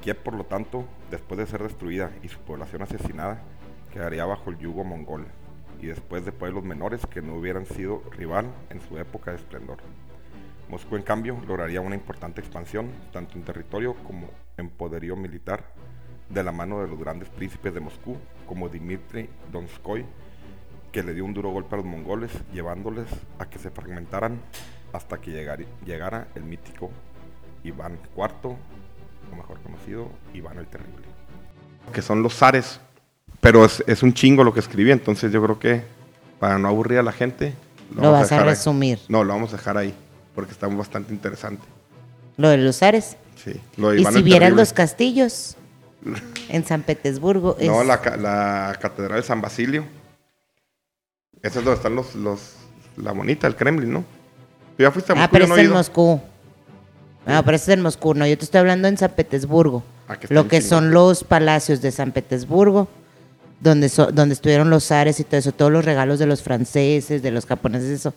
[0.04, 3.40] Kiev, por lo tanto, después de ser destruida y su población asesinada,
[3.90, 5.24] quedaría bajo el yugo mongol,
[5.80, 9.78] y después de pueblos menores que no hubieran sido rival en su época de esplendor.
[10.68, 14.28] Moscú, en cambio, lograría una importante expansión, tanto en territorio como
[14.58, 15.64] en poderío militar,
[16.28, 20.04] de la mano de los grandes príncipes de Moscú, como Dmitri Donskoy,
[20.92, 23.06] que le dio un duro golpe a los mongoles, llevándoles
[23.38, 24.38] a que se fragmentaran
[24.92, 25.30] hasta que
[25.86, 26.90] llegara el mítico
[27.62, 28.54] Iván IV,
[29.32, 31.04] o mejor conocido, Iván el Terrible.
[31.92, 32.80] Que son los zares,
[33.40, 35.82] pero es, es un chingo lo que escribí, entonces yo creo que
[36.40, 37.54] para no aburrir a la gente,
[37.94, 38.44] Lo vamos vas a ahí.
[38.44, 38.98] resumir.
[39.08, 39.94] No, lo vamos a dejar ahí,
[40.34, 41.62] porque está bastante interesante.
[42.36, 43.16] Lo de los Ares.
[43.36, 44.62] Sí, lo de Y si el vieras Terrible.
[44.62, 45.56] los castillos
[46.48, 47.56] en San Petersburgo.
[47.62, 49.84] No, la, la Catedral de San Basilio.
[51.42, 52.54] Esa es donde están los, los
[52.96, 54.04] la bonita, el Kremlin, ¿no?
[54.76, 55.72] Tú ya fuiste a Ah, Moscú, pero yo no es en.
[55.72, 56.20] Moscú.
[57.26, 58.14] No, pero es en Moscú.
[58.14, 59.82] No, yo te estoy hablando en San Petersburgo.
[60.08, 62.88] Ah, que Lo que son los palacios de San Petersburgo,
[63.60, 67.22] donde, so- donde estuvieron los zares y todo eso, todos los regalos de los franceses,
[67.22, 68.14] de los japoneses, eso.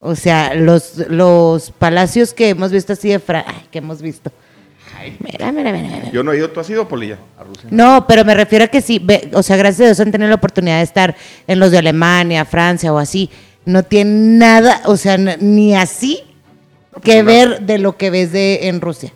[0.00, 4.30] O sea, los, los palacios que hemos visto así de Fra ay, que hemos visto.
[5.20, 6.10] Mira, mira, mira, mira.
[6.10, 7.18] Yo no he ido, ¿tú has ido, Polilla?
[7.38, 7.68] A Rusia.
[7.70, 10.28] No, pero me refiero a que sí, ve- o sea, gracias a Dios han tenido
[10.28, 11.16] la oportunidad de estar
[11.46, 13.30] en los de Alemania, Francia o así.
[13.64, 16.22] No tiene nada, o sea, ni así
[17.00, 19.12] que ver de lo que ves de en Rusia.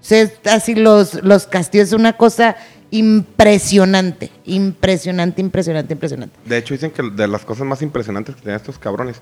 [0.00, 2.56] O sea, es así los, los castillos es una cosa
[2.90, 6.36] impresionante, impresionante, impresionante, impresionante.
[6.44, 9.20] De hecho, dicen que de las cosas más impresionantes que tenían estos cabrones.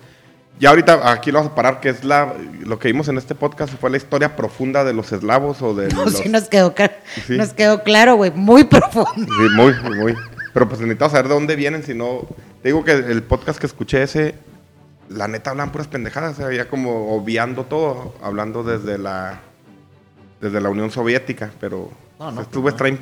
[0.61, 2.35] Ya ahorita aquí lo vamos a parar, que es la
[2.65, 5.89] lo que vimos en este podcast fue la historia profunda de los eslavos o de
[5.95, 6.15] No, los...
[6.19, 6.75] sí nos quedó,
[7.27, 7.37] Sí.
[7.37, 9.13] nos quedó claro, güey, muy profundo.
[9.15, 10.15] Sí, muy, muy.
[10.53, 12.27] Pero pues necesitamos saber de dónde vienen, si no...
[12.63, 14.35] Te digo que el podcast que escuché ese,
[15.09, 19.41] la neta hablan puras pendejadas, o sea, ya como obviando todo, hablando desde la
[20.41, 22.75] desde la Unión Soviética, pero No, no, pues no.
[22.77, 23.01] traen,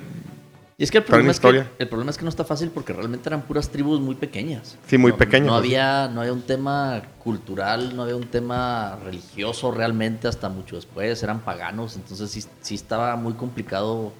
[0.78, 2.92] Y es que el problema es que, el problema es que no está fácil porque
[2.92, 4.78] realmente eran puras tribus muy pequeñas.
[4.86, 9.70] Sí, muy pequeñas, No había, no había un tema cultural, no había un tema religioso
[9.70, 11.22] realmente hasta mucho después.
[11.22, 14.12] Eran paganos, entonces sí, sí estaba muy complicado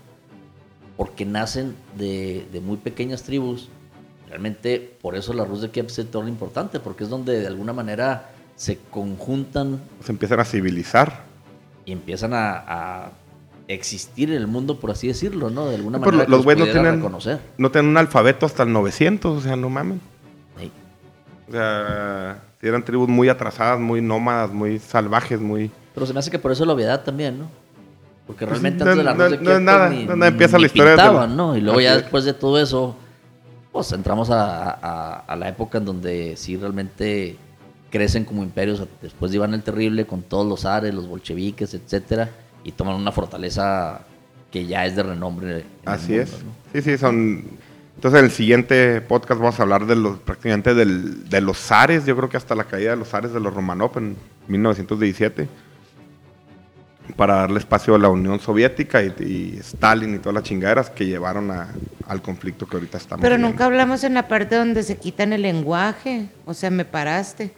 [0.97, 3.69] porque nacen de, de muy pequeñas tribus.
[4.29, 7.73] Realmente por eso la Rus de Kiev se torna importante porque es donde de alguna
[7.73, 11.25] manera se conjuntan se empiezan a civilizar.
[11.85, 13.11] y empiezan a, a
[13.69, 15.67] existir en el mundo, por así decirlo, ¿no?
[15.69, 17.39] De alguna manera los güeyes no tienen, reconocer.
[17.59, 20.01] no tienen un alfabeto hasta el 900, o sea, no mamen.
[20.59, 20.73] Sí.
[21.49, 25.71] O sea, sí eran tribus muy atrasadas, muy nómadas, muy salvajes, muy...
[25.95, 27.49] Pero se me hace que por eso la obviedad también, ¿no?
[28.27, 30.07] Porque Pues realmente no- antes de la no- Rus de no Kiev, es nada, pues,
[30.07, 31.57] no- no empieza la historia pintaban, la- ¿no?
[31.57, 32.03] Y luego Así ya es.
[32.03, 32.97] después de todo eso,
[33.77, 37.37] pues entramos a, a- a la época en donde sí realmente
[37.91, 42.31] crecen como imperios después de Iván el Terrible con todos los ares, los bolcheviques, etcétera,
[42.65, 44.01] y toman una fortaleza
[44.51, 45.65] que ya es de renombre.
[45.85, 46.37] Así es.
[46.73, 47.45] Sí, sí, son.
[47.97, 52.05] Entonces, en el siguiente podcast vamos a hablar de los prácticamente del, de los zares.
[52.07, 54.17] Yo creo que hasta la caída de los zares de los Romanov en
[54.49, 55.49] 1917
[57.15, 61.51] para darle espacio a la Unión Soviética y, Stalin y todas las chingaderas que llevaron
[61.51, 65.43] al conflicto que ahorita estamos Pero nunca hablamos en la parte donde se quitan el
[65.43, 67.53] lenguaje, o sea, me paraste.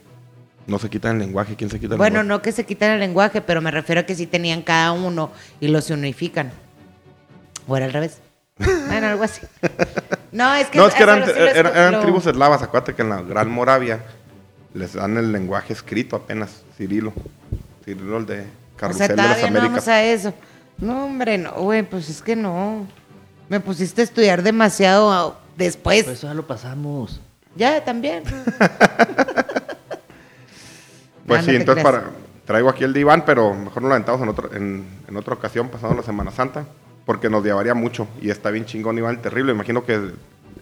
[0.67, 2.27] No se quitan el lenguaje, ¿quién se quita el bueno, lenguaje?
[2.27, 4.91] Bueno, no que se quitan el lenguaje, pero me refiero a que sí tenían cada
[4.91, 6.51] uno y los unifican.
[7.67, 8.19] O era al revés.
[8.57, 9.41] bueno, algo así.
[10.31, 13.49] No, es que, no, es que eran, eran, tribus eslavas, acuérdate que en la Gran
[13.49, 13.99] Moravia
[14.73, 17.13] les dan el lenguaje escrito apenas, Cirilo.
[17.83, 20.33] Cirilo el de Carrusel o sea, de las No vamos a eso.
[20.77, 22.87] No, hombre, no, güey, pues es que no.
[23.49, 26.05] Me pusiste a estudiar demasiado después.
[26.05, 27.19] Pues eso ya lo pasamos.
[27.55, 28.23] Ya, también.
[31.27, 32.03] pues sí, entonces para,
[32.45, 35.67] traigo aquí el diván, pero mejor no lo aventamos en, otro, en, en otra ocasión,
[35.67, 36.65] pasando la Semana Santa,
[37.05, 38.07] porque nos llevaría mucho.
[38.21, 39.51] Y está bien chingón, Iván, terrible.
[39.51, 40.11] Imagino que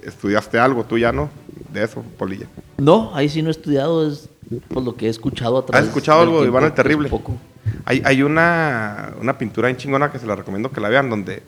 [0.01, 1.29] estudiaste algo, tú ya, ¿no?
[1.71, 2.47] De eso, Polilla.
[2.77, 4.29] No, ahí sí no he estudiado, es
[4.69, 7.09] por lo que he escuchado a través ¿Has escuchado algo de Iván el Terrible?
[7.09, 7.37] Poco.
[7.85, 11.43] Hay, hay una, una pintura en chingona que se la recomiendo que la vean, donde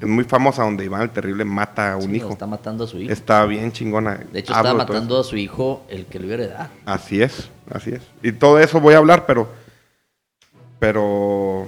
[0.00, 2.30] es muy famosa, donde Iván el Terrible mata a un hijo.
[2.30, 3.12] Está matando a su hijo.
[3.12, 4.18] Está bien chingona.
[4.32, 6.70] De hecho, está matando a su hijo el que le iba a heredar.
[6.86, 8.02] Así es, así es.
[8.22, 9.48] Y todo eso voy a hablar, pero.
[10.78, 11.66] Pero.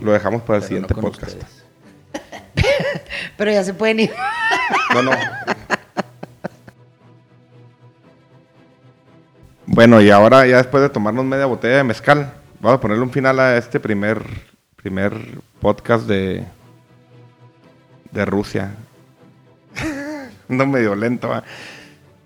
[0.00, 1.36] Lo dejamos para el siguiente podcast.
[3.36, 4.10] pero ya se pueden ir.
[4.92, 5.12] no, no.
[9.66, 12.34] Bueno, y ahora ya después de tomarnos media botella de mezcal,
[12.64, 14.24] vamos a ponerle un final a este primer,
[14.74, 15.12] primer
[15.60, 16.44] podcast de,
[18.10, 18.74] de Rusia.
[20.48, 21.30] Ando medio lento.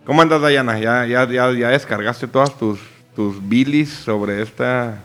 [0.06, 0.78] ¿Cómo andas, Dayana?
[0.78, 2.78] ¿Ya, ya, ya, ya descargaste todas tus,
[3.16, 5.02] tus bilis sobre esta...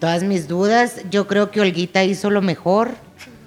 [0.00, 1.02] Todas mis dudas.
[1.08, 2.90] Yo creo que Olguita hizo lo mejor.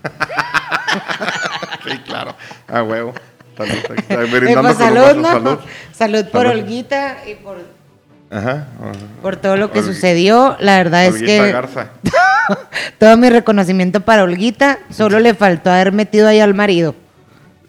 [1.86, 2.36] sí, claro.
[2.70, 3.14] A huevo.
[3.58, 3.76] Salud.
[3.86, 5.60] Pues salud, salud.
[5.92, 7.81] salud por Olguita y por
[8.32, 8.68] Ajá,
[9.22, 11.54] Por todo lo que sucedió, la verdad es que
[12.98, 16.96] todo mi reconocimiento para Olguita, solo le faltó haber metido ahí al marido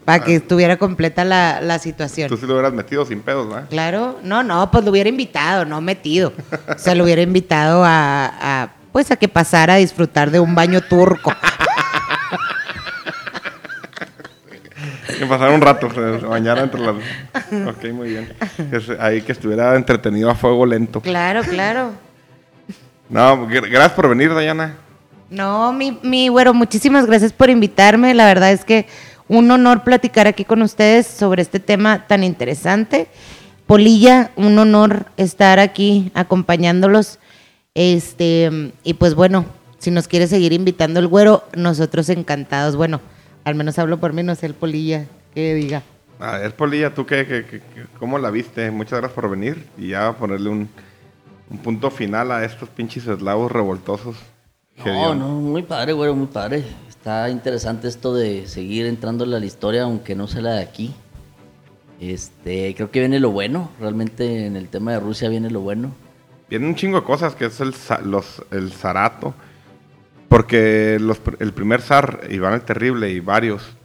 [0.05, 0.37] para que ah.
[0.37, 2.29] estuviera completa la, situación.
[2.29, 3.67] Tú sí lo hubieras metido sin pedos, ¿no?
[3.67, 6.31] Claro, no, no, pues lo hubiera invitado, no metido.
[6.67, 10.55] o sea, lo hubiera invitado a, a pues a que pasara a disfrutar de un
[10.55, 11.33] baño turco.
[15.23, 16.95] que pasara un rato, se bañara entre las...
[17.67, 18.33] Ok, muy bien.
[18.99, 21.01] ahí que estuviera entretenido a fuego lento.
[21.01, 21.91] Claro, claro.
[23.09, 24.75] No, gracias por venir, Dayana.
[25.29, 28.13] No, mi, mi güero, muchísimas gracias por invitarme.
[28.13, 28.87] La verdad es que
[29.27, 33.07] un honor platicar aquí con ustedes sobre este tema tan interesante.
[33.65, 37.19] Polilla, un honor estar aquí acompañándolos.
[37.73, 39.45] Este, y pues bueno,
[39.79, 42.75] si nos quiere seguir invitando el güero, nosotros encantados.
[42.75, 43.01] Bueno,
[43.43, 45.83] al menos hablo por mí, no sé el Polilla que diga.
[46.19, 47.61] A ver, Polilla, ¿tú qué, qué,
[47.99, 48.71] cómo la viste?
[48.71, 50.69] Muchas gracias por venir y ya ponerle un,
[51.63, 54.15] punto final a estos pinches eslavos revoltosos.
[54.85, 56.63] No, no, muy padre, güey, muy padre.
[56.89, 60.95] Está interesante esto de seguir entrándole a la historia, aunque no sea la de aquí.
[61.99, 65.91] Este, creo que viene lo bueno, realmente en el tema de Rusia viene lo bueno.
[66.49, 67.73] Viene un chingo de cosas, que es el,
[68.05, 69.33] los, el zarato,
[70.29, 73.75] porque el primer zar, Iván el Terrible y varios,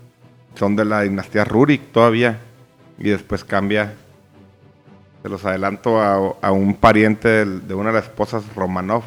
[0.59, 2.41] son de la dinastía Rurik todavía.
[2.99, 3.95] Y después cambia,
[5.23, 9.05] se los adelanto, a, un pariente de, una de las esposas Romanov.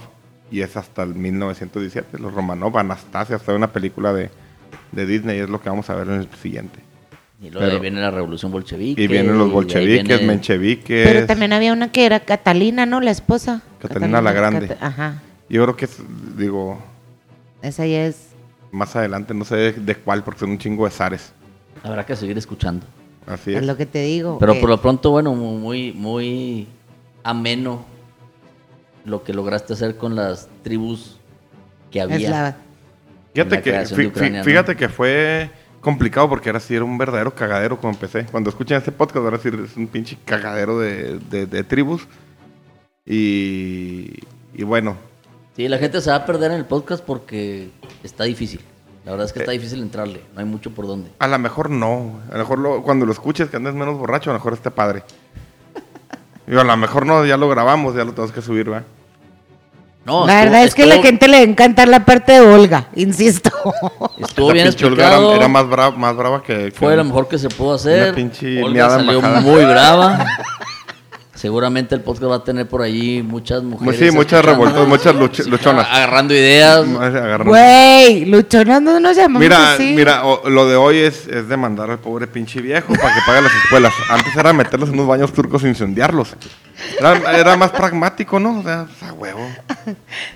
[0.49, 4.29] Y es hasta el 1917, los Romanov, Anastasia, hasta una película de,
[4.91, 6.79] Disney, es lo que vamos a ver en el siguiente.
[7.41, 9.01] Y luego viene la revolución bolchevique.
[9.01, 11.07] Y vienen los bolcheviques, mencheviques.
[11.07, 13.01] Pero también había una que era Catalina, ¿no?
[13.01, 13.61] La esposa.
[13.81, 14.77] Catalina, la Grande.
[14.79, 15.21] Ajá.
[15.49, 15.97] Yo creo que es,
[16.37, 16.81] digo,
[17.61, 18.29] esa ya es.
[18.71, 21.33] Más adelante, no sé de, cuál, porque son un chingo de zares.
[21.83, 22.85] Habrá que seguir escuchando.
[23.27, 23.57] Así es.
[23.57, 24.39] Es lo que te digo.
[24.39, 26.67] Pero por lo pronto, bueno, muy, muy
[27.23, 27.85] ameno
[29.05, 31.19] lo que lograste hacer con las tribus
[31.89, 32.57] que había.
[33.33, 35.49] Fíjate que, fíjate que fue
[35.79, 38.25] complicado porque ahora sí era un verdadero cagadero cuando empecé.
[38.31, 42.07] Cuando escuchan este podcast, ahora sí es un pinche cagadero de, de tribus.
[43.05, 44.13] Y,
[44.53, 44.95] y bueno,
[45.61, 47.69] Sí, la gente se va a perder en el podcast porque
[48.01, 48.61] está difícil.
[49.05, 49.59] La verdad es que está eh.
[49.59, 51.11] difícil entrarle, no hay mucho por dónde.
[51.19, 54.33] A lo mejor no, a lo mejor cuando lo escuches que andes menos borracho, a
[54.33, 55.03] lo mejor esté padre.
[56.47, 58.81] Y a lo mejor no, ya lo grabamos, ya lo tenemos que subir, ¿va?
[60.03, 62.41] No, la verdad es que a la gente le va a encantar la parte de
[62.41, 63.51] Olga, insisto.
[64.17, 65.35] Estuvo bien explicado.
[65.35, 68.15] Era, más, brava, más brava que, Fue lo mejor que se pudo hacer.
[68.63, 70.25] Olga salió muy brava.
[71.41, 73.97] Seguramente el podcast va a tener por ahí muchas mujeres.
[73.97, 75.87] Sí, muchas revoltonas, muchas luch- luchonas.
[75.89, 76.85] Agarrando ideas.
[76.87, 79.93] Agarrando- Güey, luchonas no nos llamamos Mira, así.
[79.95, 83.41] mira, o- lo de hoy es, es demandar al pobre pinche viejo para que pague
[83.41, 83.91] las escuelas.
[84.11, 86.35] Antes era meterlos en unos baños turcos e incendiarlos.
[86.99, 88.59] Era, era más pragmático, ¿no?
[88.59, 89.41] O sea, a huevo.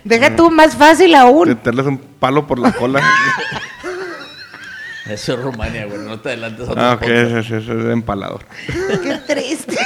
[0.04, 1.50] Deja tú más fácil aún.
[1.50, 3.00] Meterles un palo por la cola.
[5.08, 6.00] Eso es Rumania, güey.
[6.00, 8.44] No te adelantes a otro ah, ok, ese es empalador.
[9.04, 9.78] Qué triste.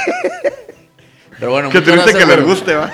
[1.40, 2.90] Pero bueno, Qué triste que les guste, ¿va?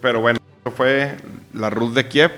[0.00, 1.16] Pero bueno, eso fue
[1.54, 2.30] la Ruth de Kiev,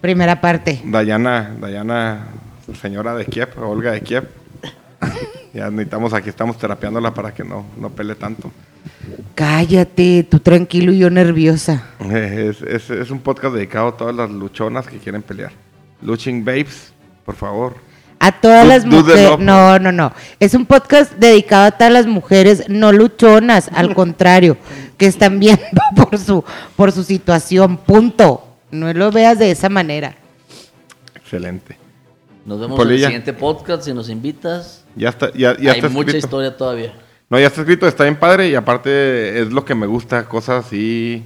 [0.00, 0.82] Primera parte.
[0.84, 2.26] Dayana, Dayana,
[2.82, 4.28] señora de Kiev, Olga de Kiev.
[5.54, 8.52] Ya necesitamos, aquí estamos terapeándola para que no, no pele tanto.
[9.34, 11.86] Cállate, tú tranquilo y yo nerviosa.
[12.10, 15.52] Es, es- es un podcast dedicado a todas las luchonas que quieren pelear.
[16.02, 16.92] Luching Babes,
[17.24, 17.74] por favor.
[18.20, 19.38] A todas Du- las mujeres.
[19.38, 20.12] No, no, no.
[20.40, 24.56] Es un podcast dedicado a todas las mujeres no luchonas, al contrario,
[24.96, 25.62] que están viendo
[25.96, 26.44] por su,
[26.76, 27.76] por su situación.
[27.76, 28.46] Punto.
[28.70, 30.16] No lo veas de esa manera.
[31.14, 31.76] Excelente.
[32.44, 33.82] Nos vemos en el siguiente podcast.
[33.84, 36.26] Si nos invitas, Ya está, ya, ya hay está mucha escrito.
[36.26, 36.94] historia todavía.
[37.30, 40.66] No, ya está escrito, está bien padre y aparte es lo que me gusta, cosas
[40.66, 41.24] así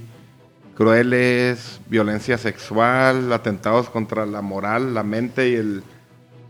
[0.79, 5.83] crueles, violencia sexual, atentados contra la moral, la mente y el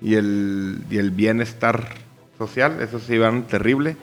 [0.01, 1.89] y el, y el bienestar
[2.37, 3.97] social, eso sí van terrible.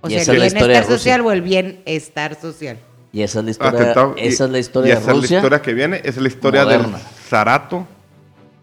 [0.00, 2.78] O Y sea, el es de bienestar social o el bienestar social.
[3.12, 5.16] Y esa es la historia, Atentado- y- esa es la y historia de esa es
[5.18, 5.30] Rusia.
[5.36, 6.96] la historia que viene, es la historia moderna.
[6.98, 7.86] del zarato,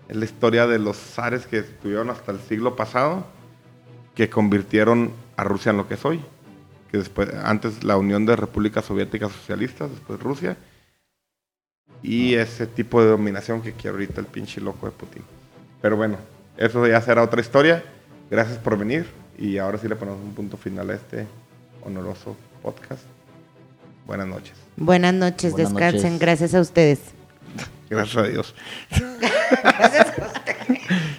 [0.07, 3.27] es la historia de los zares que estuvieron hasta el siglo pasado,
[4.15, 6.21] que convirtieron a Rusia en lo que es hoy.
[6.91, 10.57] Que después, antes la Unión de Repúblicas Soviéticas Socialistas, después Rusia.
[12.03, 15.23] Y ese tipo de dominación que quiere ahorita el pinche loco de Putin.
[15.81, 16.17] Pero bueno,
[16.57, 17.83] eso ya será otra historia.
[18.29, 19.05] Gracias por venir.
[19.37, 21.27] Y ahora sí le ponemos un punto final a este
[21.83, 23.03] honoroso podcast.
[24.05, 24.53] Buenas noches.
[24.77, 26.03] Buenas noches, Buenas descansen.
[26.03, 26.19] noches.
[26.19, 26.99] Gracias a ustedes.
[27.89, 28.55] Gracias a Dios.
[29.63, 31.16] Gracias a ustedes.